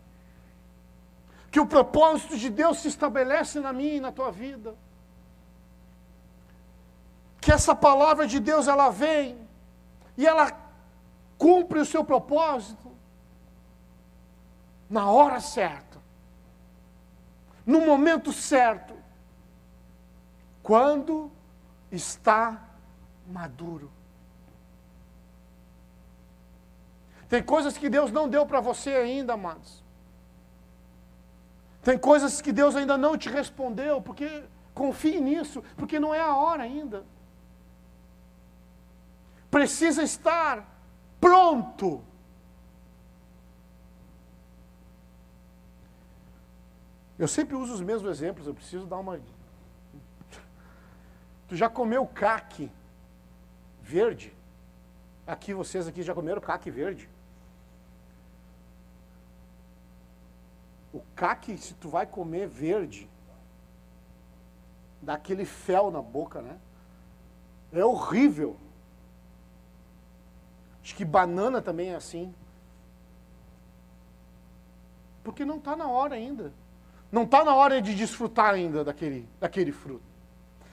Que 1.51 1.59
o 1.59 1.67
propósito 1.67 2.37
de 2.37 2.49
Deus 2.49 2.79
se 2.79 2.87
estabelece 2.87 3.59
na 3.59 3.73
minha 3.73 3.95
e 3.95 4.01
na 4.01 4.13
tua 4.13 4.31
vida. 4.31 4.77
Que 7.41 7.51
essa 7.51 7.75
palavra 7.75 8.25
de 8.25 8.39
Deus 8.39 8.69
ela 8.69 8.89
vem 8.91 9.37
e 10.17 10.25
ela 10.25 10.68
cumpre 11.39 11.79
o 11.79 11.87
seu 11.87 12.05
propósito 12.05 12.91
na 14.91 15.09
hora 15.11 15.41
certa, 15.41 15.99
no 17.65 17.81
momento 17.83 18.33
certo, 18.33 18.95
quando 20.63 21.31
está 21.93 22.69
maduro. 23.27 23.91
Tem 27.29 27.43
coisas 27.43 27.77
que 27.77 27.89
Deus 27.89 28.11
não 28.11 28.29
deu 28.29 28.47
para 28.47 28.61
você 28.61 28.91
ainda, 28.91 29.35
amados. 29.35 29.85
Tem 31.83 31.99
coisas 31.99 32.41
que 32.41 32.53
Deus 32.53 32.75
ainda 32.75 32.97
não 32.97 33.17
te 33.17 33.29
respondeu, 33.29 34.01
porque 34.01 34.45
confie 34.75 35.21
nisso, 35.21 35.63
porque 35.77 36.01
não 36.01 36.15
é 36.15 36.21
a 36.21 36.35
hora 36.35 36.63
ainda. 36.63 37.05
Precisa 39.51 40.03
estar 40.03 40.78
pronto. 41.21 42.03
Eu 47.19 47.27
sempre 47.27 47.57
uso 47.57 47.75
os 47.75 47.81
mesmos 47.81 48.11
exemplos, 48.11 48.47
eu 48.47 48.55
preciso 48.55 48.87
dar 48.87 48.99
uma. 48.99 49.21
Tu 51.49 51.57
já 51.57 51.69
comeu 51.69 52.07
caque 52.07 52.71
verde? 53.83 54.33
Aqui, 55.27 55.53
vocês 55.53 55.89
aqui 55.89 56.03
já 56.03 56.15
comeram 56.15 56.41
caque 56.41 56.71
verde? 56.71 57.09
O 60.93 61.03
caque, 61.15 61.59
se 61.59 61.75
tu 61.75 61.89
vai 61.89 62.07
comer 62.07 62.47
verde, 62.47 63.09
dá 65.03 65.15
aquele 65.15 65.45
fel 65.45 65.91
na 65.91 66.01
boca, 66.01 66.41
né? 66.41 66.59
É 67.73 67.85
horrível. 67.85 68.57
Acho 70.89 70.95
que 70.95 71.05
banana 71.05 71.61
também 71.61 71.91
é 71.91 71.97
assim. 71.97 72.35
Porque 75.23 75.45
não 75.45 75.59
está 75.59 75.77
na 75.77 75.87
hora 75.87 76.15
ainda. 76.15 76.51
Não 77.13 77.25
está 77.25 77.45
na 77.45 77.55
hora 77.55 77.83
de 77.83 77.95
desfrutar 77.95 78.55
ainda 78.55 78.83
daquele, 78.83 79.29
daquele 79.39 79.71
fruto. 79.71 80.09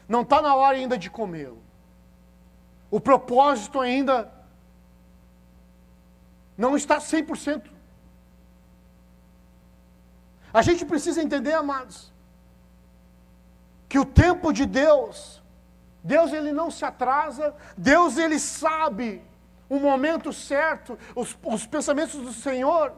Não 0.07 0.21
está 0.21 0.41
na 0.41 0.55
hora 0.55 0.77
ainda 0.77 0.97
de 0.97 1.09
comê-lo. 1.09 1.61
O 2.89 3.01
propósito 3.01 3.81
ainda 3.81 4.31
não 6.57 6.77
está 6.77 6.97
100% 6.97 7.75
a 10.53 10.61
gente 10.61 10.85
precisa 10.85 11.21
entender, 11.21 11.51
amados, 11.51 12.13
que 13.89 13.99
o 13.99 14.05
tempo 14.05 14.53
de 14.53 14.65
Deus, 14.65 15.43
Deus 16.01 16.31
ele 16.31 16.53
não 16.53 16.71
se 16.71 16.85
atrasa, 16.85 17.53
Deus 17.77 18.17
ele 18.17 18.39
sabe 18.39 19.21
o 19.69 19.79
momento 19.79 20.31
certo, 20.31 20.97
os, 21.15 21.37
os 21.43 21.65
pensamentos 21.65 22.15
do 22.15 22.33
Senhor 22.33 22.93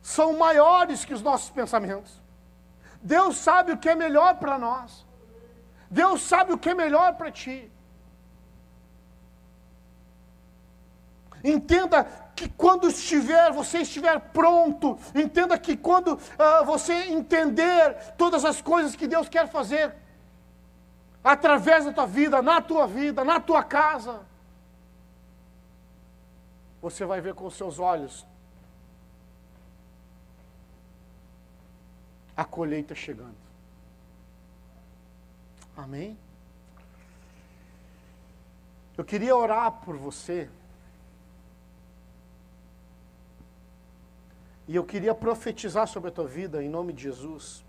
são 0.00 0.36
maiores 0.38 1.04
que 1.04 1.12
os 1.12 1.22
nossos 1.22 1.50
pensamentos. 1.50 2.20
Deus 3.02 3.36
sabe 3.36 3.72
o 3.72 3.78
que 3.78 3.88
é 3.88 3.94
melhor 3.94 4.36
para 4.36 4.58
nós. 4.58 5.06
Deus 5.90 6.22
sabe 6.22 6.52
o 6.52 6.58
que 6.58 6.70
é 6.70 6.74
melhor 6.74 7.14
para 7.14 7.30
ti. 7.30 7.70
Entenda 11.42 12.04
que 12.36 12.48
quando 12.48 12.88
estiver, 12.88 13.50
você 13.52 13.78
estiver 13.78 14.18
pronto, 14.18 14.98
entenda 15.14 15.58
que 15.58 15.76
quando 15.76 16.14
uh, 16.14 16.64
você 16.64 16.94
entender 17.08 17.94
todas 18.16 18.44
as 18.44 18.60
coisas 18.60 18.94
que 18.94 19.06
Deus 19.06 19.28
quer 19.28 19.48
fazer, 19.48 19.94
através 21.24 21.84
da 21.84 21.92
tua 21.92 22.06
vida, 22.06 22.40
na 22.40 22.60
tua 22.60 22.86
vida, 22.86 23.24
na 23.24 23.40
tua 23.40 23.62
casa, 23.62 24.20
você 26.80 27.04
vai 27.04 27.20
ver 27.20 27.34
com 27.34 27.46
os 27.46 27.54
seus 27.54 27.78
olhos 27.78 28.26
a 32.36 32.44
colheita 32.44 32.94
chegando. 32.94 33.36
Amém? 35.76 36.16
Eu 38.96 39.04
queria 39.04 39.36
orar 39.36 39.72
por 39.84 39.96
você. 39.96 40.48
E 44.66 44.76
eu 44.76 44.84
queria 44.84 45.14
profetizar 45.14 45.86
sobre 45.86 46.10
a 46.10 46.12
tua 46.12 46.26
vida, 46.26 46.62
em 46.62 46.68
nome 46.68 46.92
de 46.92 47.02
Jesus, 47.02 47.64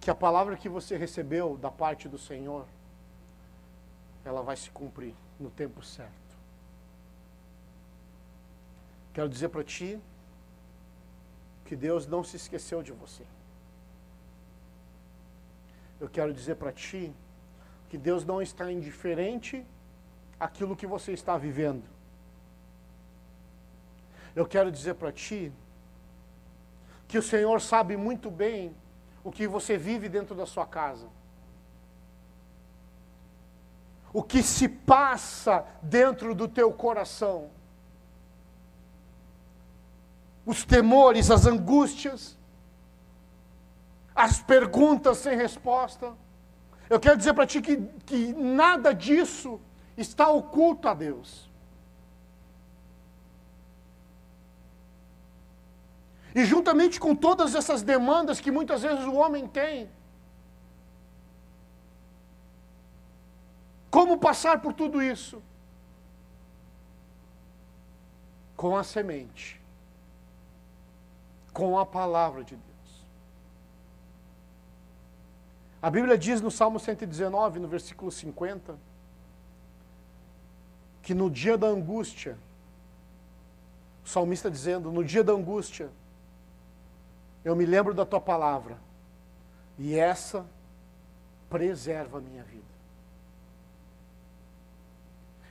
que 0.00 0.10
a 0.10 0.14
palavra 0.14 0.56
que 0.56 0.68
você 0.68 0.96
recebeu 0.96 1.56
da 1.56 1.70
parte 1.70 2.08
do 2.08 2.18
Senhor, 2.18 2.66
ela 4.24 4.42
vai 4.42 4.56
se 4.56 4.70
cumprir 4.70 5.14
no 5.38 5.50
tempo 5.50 5.82
certo. 5.82 6.12
Quero 9.12 9.28
dizer 9.28 9.48
para 9.48 9.62
ti 9.62 9.98
que 11.64 11.76
Deus 11.76 12.06
não 12.06 12.22
se 12.22 12.36
esqueceu 12.36 12.82
de 12.82 12.92
você. 12.92 13.24
Eu 16.00 16.08
quero 16.08 16.32
dizer 16.32 16.56
para 16.56 16.72
ti 16.72 17.12
que 17.88 17.96
Deus 17.96 18.24
não 18.24 18.42
está 18.42 18.70
indiferente 18.70 19.64
àquilo 20.38 20.76
que 20.76 20.86
você 20.86 21.12
está 21.12 21.38
vivendo. 21.38 21.84
Eu 24.34 24.46
quero 24.46 24.70
dizer 24.70 24.94
para 24.94 25.12
ti 25.12 25.52
que 27.06 27.16
o 27.16 27.22
Senhor 27.22 27.60
sabe 27.60 27.96
muito 27.96 28.30
bem 28.30 28.74
o 29.22 29.30
que 29.30 29.46
você 29.46 29.78
vive 29.78 30.08
dentro 30.08 30.34
da 30.34 30.44
sua 30.44 30.66
casa. 30.66 31.06
O 34.14 34.22
que 34.22 34.42
se 34.42 34.68
passa 34.68 35.66
dentro 35.82 36.34
do 36.34 36.48
teu 36.48 36.72
coração. 36.72 37.50
Os 40.46 40.64
temores, 40.64 41.30
as 41.30 41.44
angústias, 41.44 42.38
as 44.14 44.40
perguntas 44.40 45.18
sem 45.18 45.36
resposta. 45.36 46.14
Eu 46.88 47.00
quero 47.00 47.16
dizer 47.16 47.34
para 47.34 47.46
ti 47.46 47.60
que, 47.60 47.76
que 48.06 48.32
nada 48.32 48.94
disso 48.94 49.60
está 49.96 50.28
oculto 50.28 50.88
a 50.88 50.94
Deus. 50.94 51.50
E 56.34 56.44
juntamente 56.44 57.00
com 57.00 57.16
todas 57.16 57.54
essas 57.54 57.82
demandas 57.82 58.40
que 58.40 58.50
muitas 58.50 58.82
vezes 58.82 59.04
o 59.04 59.14
homem 59.14 59.46
tem, 59.46 59.88
como 63.94 64.18
passar 64.18 64.60
por 64.60 64.72
tudo 64.72 65.00
isso? 65.00 65.40
Com 68.56 68.76
a 68.76 68.82
semente, 68.82 69.62
com 71.52 71.78
a 71.78 71.86
palavra 71.86 72.42
de 72.42 72.56
Deus. 72.56 73.04
A 75.80 75.88
Bíblia 75.90 76.18
diz 76.18 76.40
no 76.40 76.50
Salmo 76.50 76.80
119, 76.80 77.60
no 77.60 77.68
versículo 77.68 78.10
50, 78.10 78.76
que 81.00 81.14
no 81.14 81.30
dia 81.30 81.56
da 81.56 81.68
angústia, 81.68 82.36
o 84.04 84.08
salmista 84.08 84.50
dizendo: 84.50 84.90
no 84.90 85.04
dia 85.04 85.22
da 85.22 85.34
angústia, 85.34 85.88
eu 87.44 87.54
me 87.54 87.64
lembro 87.64 87.94
da 87.94 88.04
tua 88.04 88.20
palavra, 88.20 88.76
e 89.78 89.94
essa 89.96 90.44
preserva 91.48 92.18
a 92.18 92.20
minha 92.20 92.42
vida. 92.42 92.73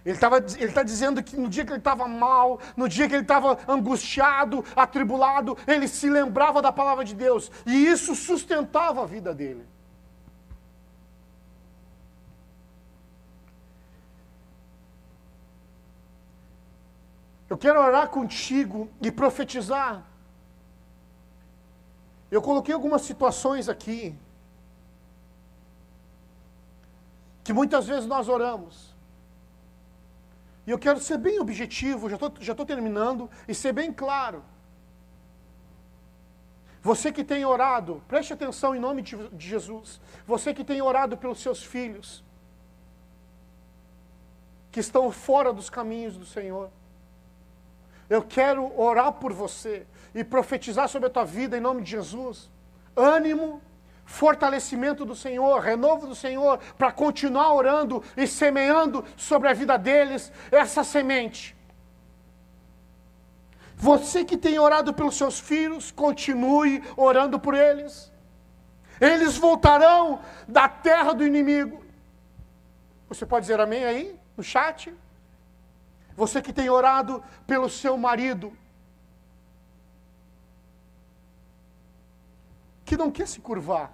Ele 0.06 0.18
está 0.58 0.84
dizendo 0.84 1.24
que 1.24 1.38
no 1.38 1.48
dia 1.48 1.66
que 1.66 1.72
ele 1.72 1.80
estava 1.80 2.08
mal, 2.08 2.60
no 2.76 2.90
dia 2.90 3.08
que 3.08 3.16
ele 3.16 3.22
estava 3.22 3.58
angustiado, 3.68 4.64
atribulado, 4.76 5.58
ele 5.66 5.88
se 5.88 6.10
lembrava 6.10 6.62
da 6.62 6.72
palavra 6.72 7.06
de 7.06 7.16
Deus, 7.16 7.50
e 7.66 7.86
isso 7.88 8.14
sustentava 8.14 9.04
a 9.04 9.06
vida 9.06 9.34
dele. 9.34 9.66
Eu 17.50 17.58
quero 17.58 17.80
orar 17.80 18.10
contigo 18.10 18.90
e 19.02 19.12
profetizar 19.12 20.04
eu 22.34 22.42
coloquei 22.42 22.74
algumas 22.74 23.04
situações 23.04 23.70
aqui 23.70 24.18
que 27.44 27.54
muitas 27.54 27.86
vezes 27.86 28.08
nós 28.08 28.28
oramos. 28.28 28.93
E 30.66 30.72
eu 30.72 30.80
quero 30.80 31.00
ser 31.00 31.18
bem 31.18 31.40
objetivo, 31.40 32.10
já 32.10 32.16
estou 32.16 32.34
já 32.40 32.56
terminando, 32.56 33.30
e 33.48 33.54
ser 33.54 33.74
bem 33.74 33.92
claro. 33.92 34.44
Você 36.82 37.12
que 37.12 37.24
tem 37.24 37.46
orado, 37.46 38.04
preste 38.08 38.34
atenção 38.34 38.76
em 38.76 38.80
nome 38.80 39.02
de, 39.02 39.16
de 39.30 39.48
Jesus. 39.48 40.02
Você 40.28 40.54
que 40.54 40.64
tem 40.64 40.82
orado 40.82 41.18
pelos 41.18 41.40
seus 41.40 41.64
filhos, 41.64 42.24
que 44.72 44.80
estão 44.80 45.12
fora 45.12 45.54
dos 45.54 45.70
caminhos 45.70 46.18
do 46.18 46.26
Senhor. 46.26 46.70
Eu 48.10 48.22
quero 48.22 48.78
orar 48.80 49.14
por 49.14 49.32
você 49.32 49.86
e 50.14 50.24
profetizar 50.24 50.90
sobre 50.90 51.08
a 51.08 51.12
tua 51.12 51.24
vida 51.24 51.58
em 51.58 51.62
nome 51.62 51.84
de 51.84 51.92
Jesus. 51.92 52.50
Ânimo, 52.96 53.62
fortalecimento 54.06 55.06
do 55.06 55.16
Senhor, 55.16 55.60
renovo 55.60 56.08
do 56.08 56.16
Senhor, 56.16 56.60
para 56.78 56.92
continuar 56.92 57.54
orando 57.54 58.04
e 58.16 58.28
semeando 58.28 59.04
sobre 59.16 59.50
a 59.50 59.54
vida 59.54 59.78
deles 59.78 60.32
essa 60.52 60.84
semente. 60.84 61.56
Você 63.76 64.24
que 64.24 64.38
tem 64.38 64.58
orado 64.60 64.94
pelos 64.94 65.16
seus 65.16 65.40
filhos, 65.40 65.92
continue 65.92 66.84
orando 66.96 67.40
por 67.40 67.54
eles. 67.54 68.12
Eles 69.02 69.38
voltarão 69.38 70.22
da 70.48 70.70
terra 70.70 71.14
do 71.14 71.26
inimigo. 71.26 71.84
Você 73.10 73.26
pode 73.26 73.44
dizer 73.44 73.60
amém 73.60 73.84
aí, 73.84 74.18
no 74.38 74.44
chat? 74.44 74.94
Você 76.16 76.42
que 76.42 76.54
tem 76.54 76.70
orado 76.70 77.24
pelo 77.46 77.70
seu 77.70 77.98
marido, 77.98 78.56
que 82.86 82.93
não 83.04 83.12
quer 83.18 83.28
se 83.28 83.40
curvar 83.50 83.88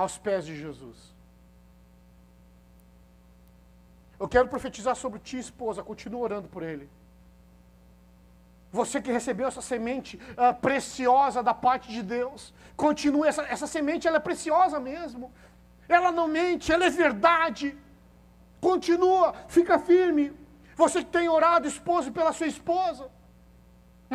aos 0.00 0.16
pés 0.26 0.44
de 0.48 0.54
Jesus. 0.64 0.98
Eu 4.22 4.28
quero 4.34 4.48
profetizar 4.54 4.94
sobre 4.94 5.18
ti, 5.18 5.38
esposa, 5.38 5.88
continua 5.90 6.20
orando 6.26 6.48
por 6.48 6.62
ele. 6.62 6.88
Você 8.80 9.02
que 9.02 9.12
recebeu 9.18 9.46
essa 9.48 9.60
semente 9.70 10.12
uh, 10.16 10.54
preciosa 10.66 11.42
da 11.48 11.54
parte 11.66 11.86
de 11.96 12.02
Deus, 12.02 12.54
continue, 12.84 13.28
essa, 13.28 13.42
essa 13.54 13.66
semente 13.66 14.06
ela 14.08 14.18
é 14.18 14.28
preciosa 14.28 14.78
mesmo. 14.80 15.30
Ela 15.96 16.10
não 16.18 16.26
mente, 16.26 16.72
ela 16.72 16.86
é 16.86 16.90
verdade. 17.04 17.76
Continua, 18.68 19.34
fica 19.56 19.78
firme. 19.78 20.32
Você 20.82 21.04
que 21.04 21.10
tem 21.10 21.28
orado, 21.28 21.68
esposo, 21.68 22.12
pela 22.12 22.32
sua 22.32 22.46
esposa, 22.46 23.10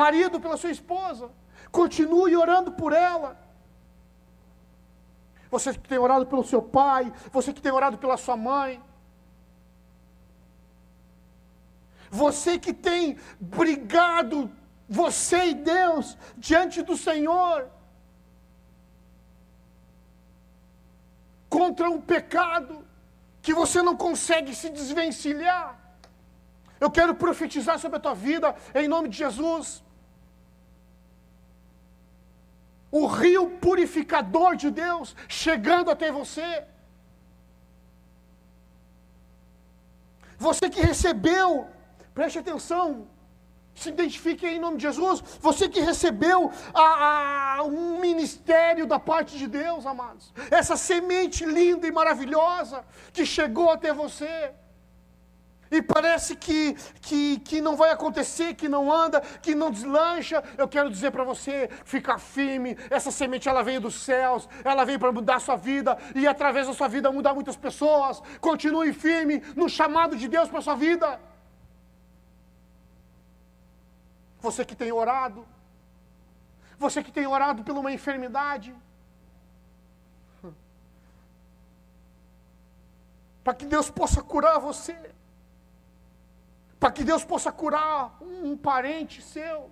marido 0.04 0.39
pela 0.39 0.58
sua 0.62 0.72
esposa, 0.78 1.26
continue 1.80 2.36
orando 2.43 2.72
por 2.72 2.91
ela. 2.93 3.32
Você 5.50 5.74
que 5.74 5.89
tem 5.93 5.98
orado 5.98 6.26
pelo 6.32 6.43
seu 6.43 6.62
pai, 6.62 7.04
você 7.32 7.50
que 7.56 7.62
tem 7.66 7.72
orado 7.72 7.98
pela 7.98 8.18
sua 8.18 8.38
mãe, 8.50 8.82
Você 12.10 12.58
que 12.58 12.74
tem 12.74 13.18
brigado, 13.39 14.52
você 14.88 15.48
e 15.48 15.54
Deus, 15.54 16.18
diante 16.38 16.82
do 16.82 16.95
Senhor, 16.95 17.70
contra 21.50 21.89
um 21.89 22.00
pecado 22.00 22.86
que 23.41 23.54
você 23.54 23.82
não 23.82 23.95
consegue 23.95 24.54
se 24.56 24.70
desvencilhar. 24.70 25.78
Eu 26.80 26.91
quero 26.91 27.16
profetizar 27.16 27.80
sobre 27.80 27.98
a 27.98 28.02
tua 28.02 28.14
vida, 28.14 28.56
em 28.76 28.88
nome 28.88 29.10
de 29.10 29.18
Jesus. 29.18 29.84
O 32.91 33.05
rio 33.05 33.49
purificador 33.59 34.55
de 34.55 34.69
Deus 34.71 35.15
chegando 35.27 35.91
até 35.91 36.11
você. 36.11 36.63
Você 40.38 40.69
que 40.69 40.79
recebeu 40.81 41.67
Preste 42.17 42.39
atenção. 42.39 43.07
Se 43.75 43.89
identifique 43.89 44.43
em 44.47 44.59
nome 44.59 44.77
de 44.77 44.83
Jesus. 44.88 45.19
Você 45.39 45.69
que 45.69 45.79
recebeu 45.79 46.51
a, 46.73 47.57
a, 47.57 47.63
um 47.63 47.99
ministério 47.99 48.88
da 48.88 48.99
parte 48.99 49.38
de 49.38 49.45
Deus, 49.45 49.85
amados. 49.85 50.33
Essa 50.49 50.75
semente 50.75 51.45
linda 51.45 51.85
e 51.85 51.91
maravilhosa 51.91 52.83
que 53.13 53.23
chegou 53.23 53.69
até 53.69 53.93
você. 53.93 54.51
E 55.70 55.82
parece 55.82 56.36
que, 56.36 56.74
que, 57.01 57.39
que 57.39 57.61
não 57.61 57.76
vai 57.76 57.91
acontecer, 57.91 58.53
que 58.53 58.70
não 58.70 58.91
anda, 58.91 59.22
que 59.41 59.53
não 59.53 59.70
deslancha. 59.72 60.43
Eu 60.57 60.68
quero 60.68 60.89
dizer 60.89 61.11
para 61.11 61.24
você, 61.24 61.70
fica 61.84 62.18
firme. 62.18 62.78
Essa 62.89 63.11
semente 63.11 63.49
ela 63.49 63.63
veio 63.63 63.82
dos 63.82 63.95
céus, 63.95 64.47
ela 64.63 64.86
veio 64.86 64.99
para 64.99 65.11
mudar 65.11 65.36
a 65.36 65.39
sua 65.39 65.55
vida 65.55 65.97
e 66.15 66.28
através 66.28 66.68
da 66.68 66.74
sua 66.74 66.88
vida 66.88 67.11
mudar 67.11 67.34
muitas 67.34 67.55
pessoas. 67.55 68.22
Continue 68.39 68.93
firme 68.93 69.41
no 69.55 69.68
chamado 69.68 70.15
de 70.15 70.28
Deus 70.28 70.49
para 70.49 70.61
sua 70.61 70.76
vida. 70.76 71.20
Você 74.39 74.63
que 74.63 74.76
tem 74.76 74.91
orado, 74.91 75.45
você 76.78 77.03
que 77.03 77.11
tem 77.11 77.26
orado 77.28 77.63
por 77.63 77.76
uma 77.76 77.91
enfermidade, 77.91 78.74
para 83.43 83.53
que 83.53 83.65
Deus 83.65 83.89
possa 83.89 84.22
curar 84.22 84.59
você, 84.59 84.95
para 86.80 86.91
que 86.91 87.03
Deus 87.03 87.23
possa 87.23 87.51
curar 87.51 88.17
um, 88.21 88.51
um 88.51 88.57
parente 88.57 89.21
seu, 89.21 89.71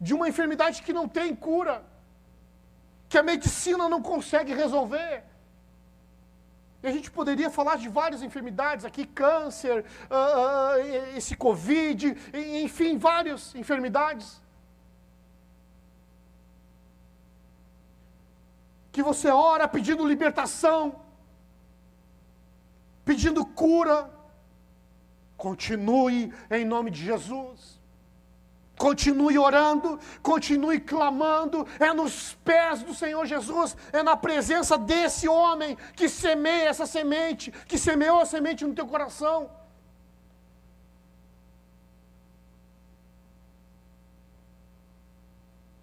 de 0.00 0.12
uma 0.12 0.28
enfermidade 0.28 0.82
que 0.82 0.92
não 0.92 1.08
tem 1.08 1.34
cura, 1.34 1.84
que 3.08 3.16
a 3.16 3.22
medicina 3.22 3.88
não 3.88 4.02
consegue 4.02 4.52
resolver. 4.52 5.24
E 6.82 6.86
a 6.88 6.90
gente 6.90 7.10
poderia 7.10 7.48
falar 7.48 7.76
de 7.76 7.88
várias 7.88 8.22
enfermidades 8.22 8.84
aqui, 8.84 9.06
câncer, 9.06 9.84
uh, 10.10 10.14
uh, 10.14 11.16
esse 11.16 11.36
Covid, 11.36 12.16
enfim, 12.34 12.98
várias 12.98 13.54
enfermidades. 13.54 14.42
Que 18.90 19.02
você 19.02 19.30
ora 19.30 19.68
pedindo 19.68 20.06
libertação, 20.06 21.01
pedindo 23.04 23.44
cura. 23.44 24.10
Continue 25.36 26.32
em 26.50 26.64
nome 26.64 26.90
de 26.90 27.04
Jesus. 27.04 27.80
Continue 28.76 29.38
orando, 29.38 29.98
continue 30.22 30.80
clamando, 30.80 31.66
é 31.78 31.92
nos 31.92 32.34
pés 32.44 32.82
do 32.82 32.92
Senhor 32.92 33.24
Jesus, 33.26 33.76
é 33.92 34.02
na 34.02 34.16
presença 34.16 34.76
desse 34.76 35.28
homem 35.28 35.76
que 35.94 36.08
semeia 36.08 36.68
essa 36.68 36.86
semente, 36.86 37.52
que 37.68 37.78
semeou 37.78 38.20
a 38.20 38.26
semente 38.26 38.64
no 38.64 38.74
teu 38.74 38.86
coração. 38.86 39.48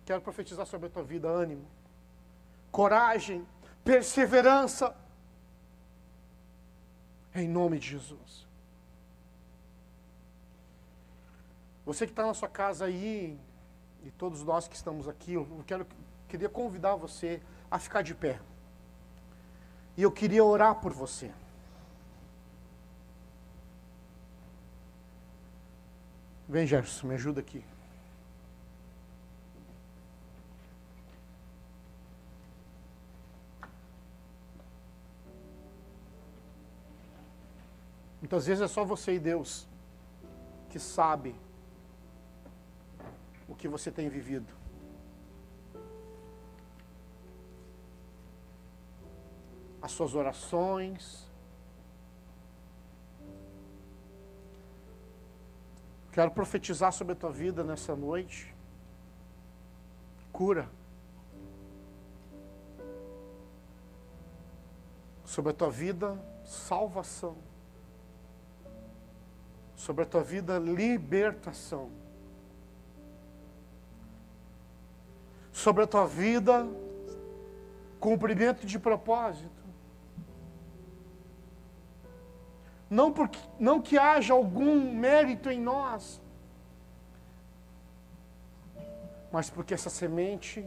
Quero 0.05 0.22
profetizar 0.22 0.65
sobre 0.65 0.88
a 0.88 0.89
tua 0.89 1.03
vida 1.03 1.28
ânimo, 1.28 1.65
coragem, 2.72 3.47
perseverança, 3.86 4.93
em 7.34 7.47
nome 7.47 7.80
de 7.80 7.89
Jesus. 7.89 8.47
Você 11.86 12.05
que 12.05 12.11
está 12.11 12.25
na 12.25 12.34
sua 12.34 12.47
casa 12.47 12.86
aí, 12.86 13.38
e 14.03 14.11
todos 14.11 14.43
nós 14.43 14.67
que 14.67 14.75
estamos 14.75 15.07
aqui, 15.07 15.34
eu 15.34 15.63
quero, 15.65 15.88
queria 16.27 16.49
convidar 16.49 16.95
você 16.95 17.41
a 17.69 17.80
ficar 17.80 18.01
de 18.01 18.13
pé. 18.13 18.39
E 19.97 20.03
eu 20.03 20.11
queria 20.11 20.43
orar 20.43 20.75
por 20.75 20.93
você. 20.93 21.32
Vem, 26.47 26.65
Gerson, 26.65 27.07
me 27.07 27.15
ajuda 27.15 27.41
aqui. 27.41 27.63
Muitas 38.30 38.45
vezes 38.45 38.61
é 38.61 38.67
só 38.67 38.86
você 38.86 39.13
e 39.13 39.19
Deus 39.19 39.67
que 40.69 40.77
sabe 40.77 41.36
o 43.47 43.55
que 43.55 43.67
você 43.67 43.91
tem 43.91 44.07
vivido. 44.07 44.53
As 49.82 49.91
suas 49.93 50.13
orações. 50.13 51.27
Quero 56.11 56.30
profetizar 56.30 56.93
sobre 56.93 57.13
a 57.13 57.15
tua 57.15 57.32
vida 57.32 57.63
nessa 57.63 57.95
noite. 57.95 58.55
Cura. 60.32 60.69
Sobre 65.25 65.51
a 65.51 65.55
tua 65.55 65.71
vida, 65.71 66.15
salvação. 66.45 67.49
Sobre 69.80 70.03
a 70.03 70.05
tua 70.05 70.21
vida, 70.21 70.59
libertação. 70.59 71.89
sobre 75.59 75.84
a 75.84 75.88
tua 75.88 76.07
vida, 76.07 76.65
cumprimento 77.99 78.65
de 78.65 78.80
propósito. 78.80 79.59
Não, 82.89 83.11
porque, 83.11 83.39
não 83.59 83.82
que 83.82 83.97
haja 83.97 84.34
algum 84.34 84.93
mérito 84.95 85.49
em 85.49 85.59
nós, 85.59 86.21
mas 89.32 89.49
porque 89.49 89.73
essa 89.73 89.89
semente, 89.89 90.65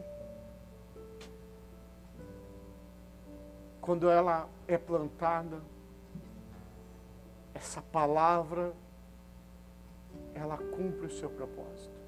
quando 3.80 4.10
ela 4.10 4.46
é 4.68 4.76
plantada, 4.76 5.60
essa 7.54 7.80
palavra, 7.80 8.72
ela 10.34 10.56
cumpre 10.56 11.06
o 11.06 11.10
seu 11.10 11.30
propósito. 11.30 12.02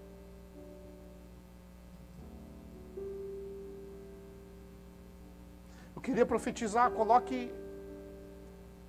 queria 6.05 6.27
profetizar, 6.27 6.91
coloque 6.91 7.51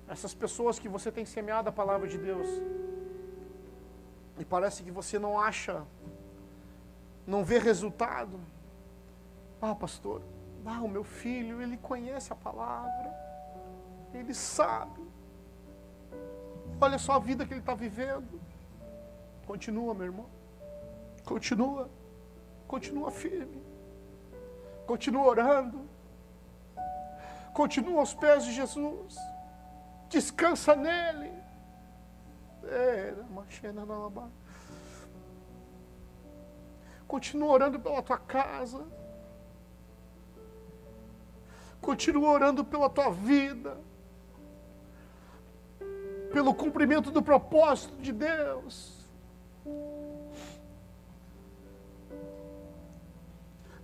essas 0.06 0.34
pessoas 0.34 0.78
que 0.78 0.88
você 0.88 1.10
tem 1.10 1.24
semeado 1.24 1.70
a 1.70 1.72
palavra 1.72 2.06
de 2.06 2.18
Deus. 2.18 2.46
E 4.38 4.44
parece 4.44 4.82
que 4.82 4.90
você 4.90 5.18
não 5.18 5.40
acha, 5.40 5.82
não 7.26 7.42
vê 7.42 7.58
resultado. 7.58 8.38
Ah, 9.62 9.74
pastor, 9.74 10.20
ah, 10.66 10.82
o 10.82 10.88
meu 10.88 11.02
filho, 11.02 11.62
ele 11.62 11.78
conhece 11.78 12.30
a 12.34 12.36
palavra, 12.36 13.10
ele 14.12 14.34
sabe. 14.34 15.02
Olha 16.78 16.98
só 16.98 17.12
a 17.14 17.18
vida 17.18 17.46
que 17.46 17.54
ele 17.54 17.60
está 17.60 17.74
vivendo. 17.74 18.38
Continua, 19.46 19.94
meu 19.94 20.06
irmão. 20.06 20.26
Continua. 21.24 21.88
Continua 22.66 23.10
firme. 23.10 23.62
Continua 24.86 25.24
orando. 25.24 25.88
Continua 27.54 28.00
aos 28.00 28.12
pés 28.12 28.44
de 28.44 28.52
Jesus. 28.52 29.16
Descansa 30.08 30.74
nele. 30.76 31.32
É, 32.64 33.14
Continua 37.06 37.52
orando 37.52 37.78
pela 37.78 38.02
tua 38.02 38.18
casa. 38.18 38.84
Continua 41.80 42.30
orando 42.30 42.64
pela 42.64 42.90
tua 42.90 43.10
vida. 43.10 43.78
Pelo 46.32 46.52
cumprimento 46.52 47.10
do 47.12 47.22
propósito 47.22 47.96
de 48.02 48.12
Deus. 48.12 48.95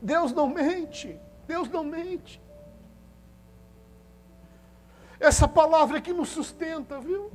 Deus 0.03 0.33
não 0.33 0.49
mente. 0.49 1.19
Deus 1.47 1.69
não 1.69 1.85
mente. 1.85 2.43
Essa 5.21 5.47
palavra 5.47 6.01
que 6.01 6.13
nos 6.13 6.31
sustenta, 6.31 6.99
viu? 6.99 7.31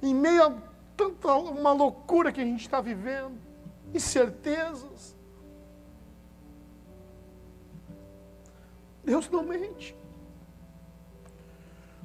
Em 0.00 0.14
meio 0.14 0.44
a 0.44 0.52
tanta 0.96 1.34
uma 1.34 1.72
loucura 1.72 2.30
que 2.30 2.40
a 2.40 2.44
gente 2.44 2.60
está 2.60 2.80
vivendo, 2.80 3.36
incertezas. 3.92 5.16
Deus 9.02 9.28
não 9.28 9.42
mente. 9.42 9.96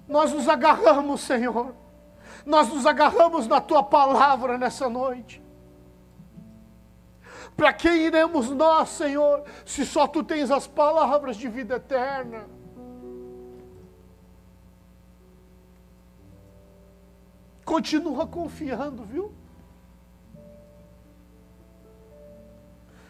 Nós 0.08 0.34
nos 0.34 0.50
agarramos, 0.50 1.22
Senhor. 1.22 1.76
Nós 2.44 2.68
nos 2.70 2.88
agarramos 2.88 3.46
na 3.46 3.62
tua 3.62 3.84
palavra 3.84 4.58
nessa 4.58 4.90
noite. 4.90 5.40
Para 7.60 7.74
quem 7.74 8.06
iremos 8.06 8.50
nós, 8.52 8.88
Senhor, 8.88 9.44
se 9.66 9.86
só 9.86 10.08
tu 10.08 10.24
tens 10.24 10.50
as 10.50 10.66
palavras 10.66 11.36
de 11.36 11.50
vida 11.50 11.76
eterna? 11.76 12.48
Continua 17.66 18.26
confiando, 18.26 19.04
viu? 19.04 19.34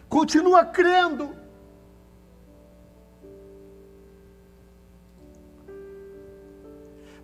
Continua 0.08 0.64
crendo. 0.64 1.32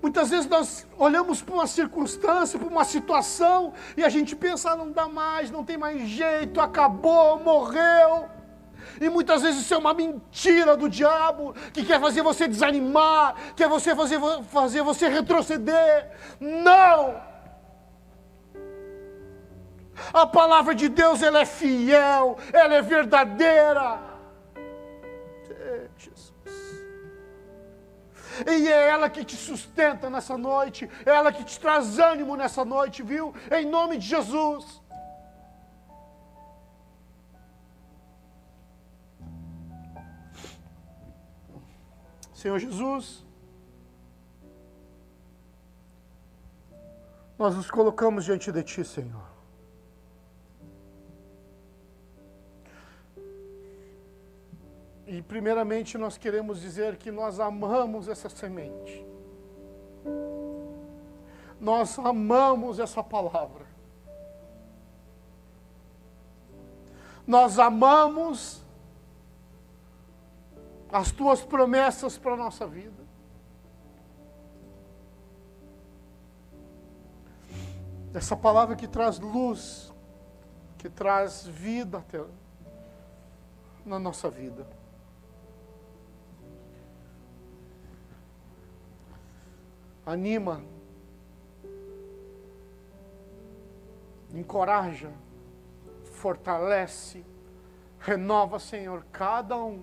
Muitas 0.07 0.31
vezes 0.31 0.47
nós 0.47 0.87
olhamos 0.97 1.43
para 1.43 1.53
uma 1.53 1.67
circunstância, 1.67 2.57
para 2.61 2.69
uma 2.69 2.85
situação, 2.85 3.73
e 3.97 4.05
a 4.05 4.09
gente 4.09 4.37
pensa, 4.37 4.71
ah, 4.71 4.77
não 4.77 4.93
dá 4.93 5.09
mais, 5.09 5.51
não 5.51 5.65
tem 5.65 5.77
mais 5.77 6.01
jeito, 6.03 6.61
acabou, 6.61 7.41
morreu. 7.41 8.29
E 9.01 9.09
muitas 9.09 9.43
vezes 9.43 9.63
isso 9.63 9.75
é 9.75 9.77
uma 9.77 9.93
mentira 9.93 10.77
do 10.77 10.89
diabo, 10.89 11.57
que 11.73 11.85
quer 11.85 12.01
fazer 12.01 12.23
você 12.23 12.47
desanimar, 12.47 13.35
quer 13.57 13.69
você 13.69 13.97
fazer, 13.97 14.21
fazer 14.45 14.83
você 14.83 15.09
retroceder. 15.09 16.09
Não! 16.39 17.21
A 20.15 20.25
palavra 20.25 20.73
de 20.73 20.89
Deus 20.89 21.21
ela 21.21 21.41
é 21.41 21.45
fiel, 21.45 22.39
ela 22.53 22.75
é 22.75 22.81
verdadeira. 22.81 23.99
E 28.47 28.69
é 28.69 28.89
ela 28.89 29.09
que 29.09 29.25
te 29.25 29.37
sustenta 29.37 30.11
nessa 30.11 30.37
noite, 30.37 30.91
é 31.05 31.11
ela 31.11 31.33
que 31.33 31.45
te 31.45 31.59
traz 31.59 31.99
ânimo 31.99 32.37
nessa 32.37 32.65
noite, 32.65 33.03
viu? 33.03 33.35
Em 33.51 33.65
nome 33.65 33.99
de 33.99 34.07
Jesus. 34.07 34.83
Senhor 42.47 42.59
Jesus, 42.59 43.25
nós 47.39 47.57
nos 47.57 47.71
colocamos 47.71 48.25
diante 48.25 48.53
de 48.53 48.63
Ti, 48.63 48.85
Senhor. 48.85 49.26
E 55.07 55.23
primeiramente 55.23 55.97
nós 55.97 56.19
queremos 56.19 56.61
dizer 56.61 56.97
que 56.97 57.13
nós 57.13 57.39
amamos 57.39 58.09
essa 58.09 58.29
semente. 58.29 59.07
Nós 61.61 61.97
amamos 61.99 62.81
essa 62.81 63.05
palavra. 63.05 63.65
Nós 67.25 67.59
amamos 67.59 68.63
as 70.93 71.13
tuas 71.13 71.43
promessas 71.43 72.19
para 72.19 72.33
a 72.35 72.37
nossa 72.37 72.67
vida. 72.67 73.05
Essa 78.13 78.37
palavra 78.37 78.75
que 78.75 78.89
traz 78.89 79.19
luz, 79.19 79.93
que 80.79 80.89
traz 80.89 81.47
vida 81.47 82.05
na 83.85 83.99
nossa 83.99 84.29
vida. 84.29 84.67
Anima, 90.07 90.63
encoraja, 94.33 95.11
fortalece, 96.05 97.25
renova, 97.99 98.61
Senhor, 98.61 99.05
cada 99.11 99.57
um 99.57 99.83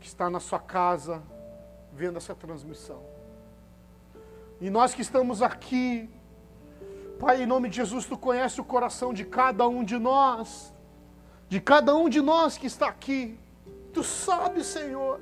que 0.00 0.06
está 0.06 0.30
na 0.30 0.40
sua 0.40 0.58
casa 0.58 1.22
vendo 1.92 2.16
essa 2.16 2.34
transmissão. 2.34 3.02
E 4.60 4.70
nós 4.70 4.94
que 4.94 5.02
estamos 5.02 5.42
aqui, 5.42 6.08
Pai, 7.20 7.42
em 7.42 7.46
nome 7.46 7.68
de 7.68 7.76
Jesus, 7.76 8.06
Tu 8.06 8.16
conhece 8.16 8.60
o 8.60 8.64
coração 8.64 9.12
de 9.12 9.24
cada 9.24 9.68
um 9.68 9.84
de 9.84 9.98
nós, 9.98 10.72
de 11.48 11.60
cada 11.60 11.94
um 11.94 12.08
de 12.08 12.22
nós 12.22 12.56
que 12.56 12.66
está 12.66 12.88
aqui. 12.88 13.38
Tu 13.92 14.02
sabes, 14.02 14.66
Senhor 14.66 15.20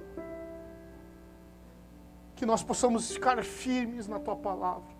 que 2.44 2.46
nós 2.46 2.62
possamos 2.62 3.10
ficar 3.10 3.42
firmes 3.42 4.06
na 4.06 4.20
tua 4.20 4.36
palavra. 4.36 4.94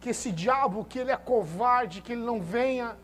Que 0.00 0.08
esse 0.08 0.32
diabo, 0.32 0.82
que 0.82 0.98
ele 0.98 1.10
é 1.10 1.16
covarde, 1.16 2.00
que 2.00 2.12
ele 2.12 2.22
não 2.22 2.40
venha, 2.40 2.96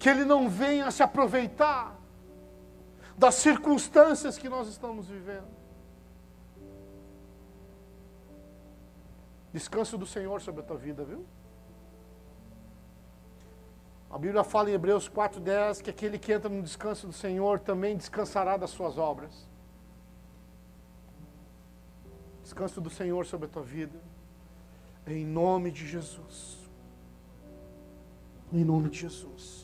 que 0.00 0.08
ele 0.08 0.24
não 0.24 0.48
venha 0.48 0.90
se 0.90 1.00
aproveitar 1.00 1.96
das 3.16 3.36
circunstâncias 3.36 4.36
que 4.36 4.48
nós 4.48 4.66
estamos 4.66 5.06
vivendo. 5.06 5.46
Descanso 9.52 9.96
do 9.96 10.06
Senhor 10.06 10.42
sobre 10.42 10.62
a 10.62 10.64
tua 10.64 10.76
vida, 10.76 11.04
viu? 11.04 11.24
A 14.14 14.18
Bíblia 14.18 14.44
fala 14.44 14.70
em 14.70 14.74
Hebreus 14.74 15.08
4,10 15.08 15.82
que 15.82 15.90
aquele 15.90 16.20
que 16.20 16.32
entra 16.32 16.48
no 16.48 16.62
descanso 16.62 17.08
do 17.08 17.12
Senhor 17.12 17.58
também 17.58 17.96
descansará 17.96 18.56
das 18.56 18.70
suas 18.70 18.96
obras. 18.96 19.44
Descanso 22.40 22.80
do 22.80 22.88
Senhor 22.88 23.26
sobre 23.26 23.46
a 23.46 23.48
tua 23.48 23.64
vida. 23.64 24.00
Em 25.04 25.26
nome 25.26 25.72
de 25.72 25.84
Jesus. 25.84 26.58
Em 28.52 28.64
nome 28.64 28.88
de 28.88 29.00
Jesus. 29.00 29.63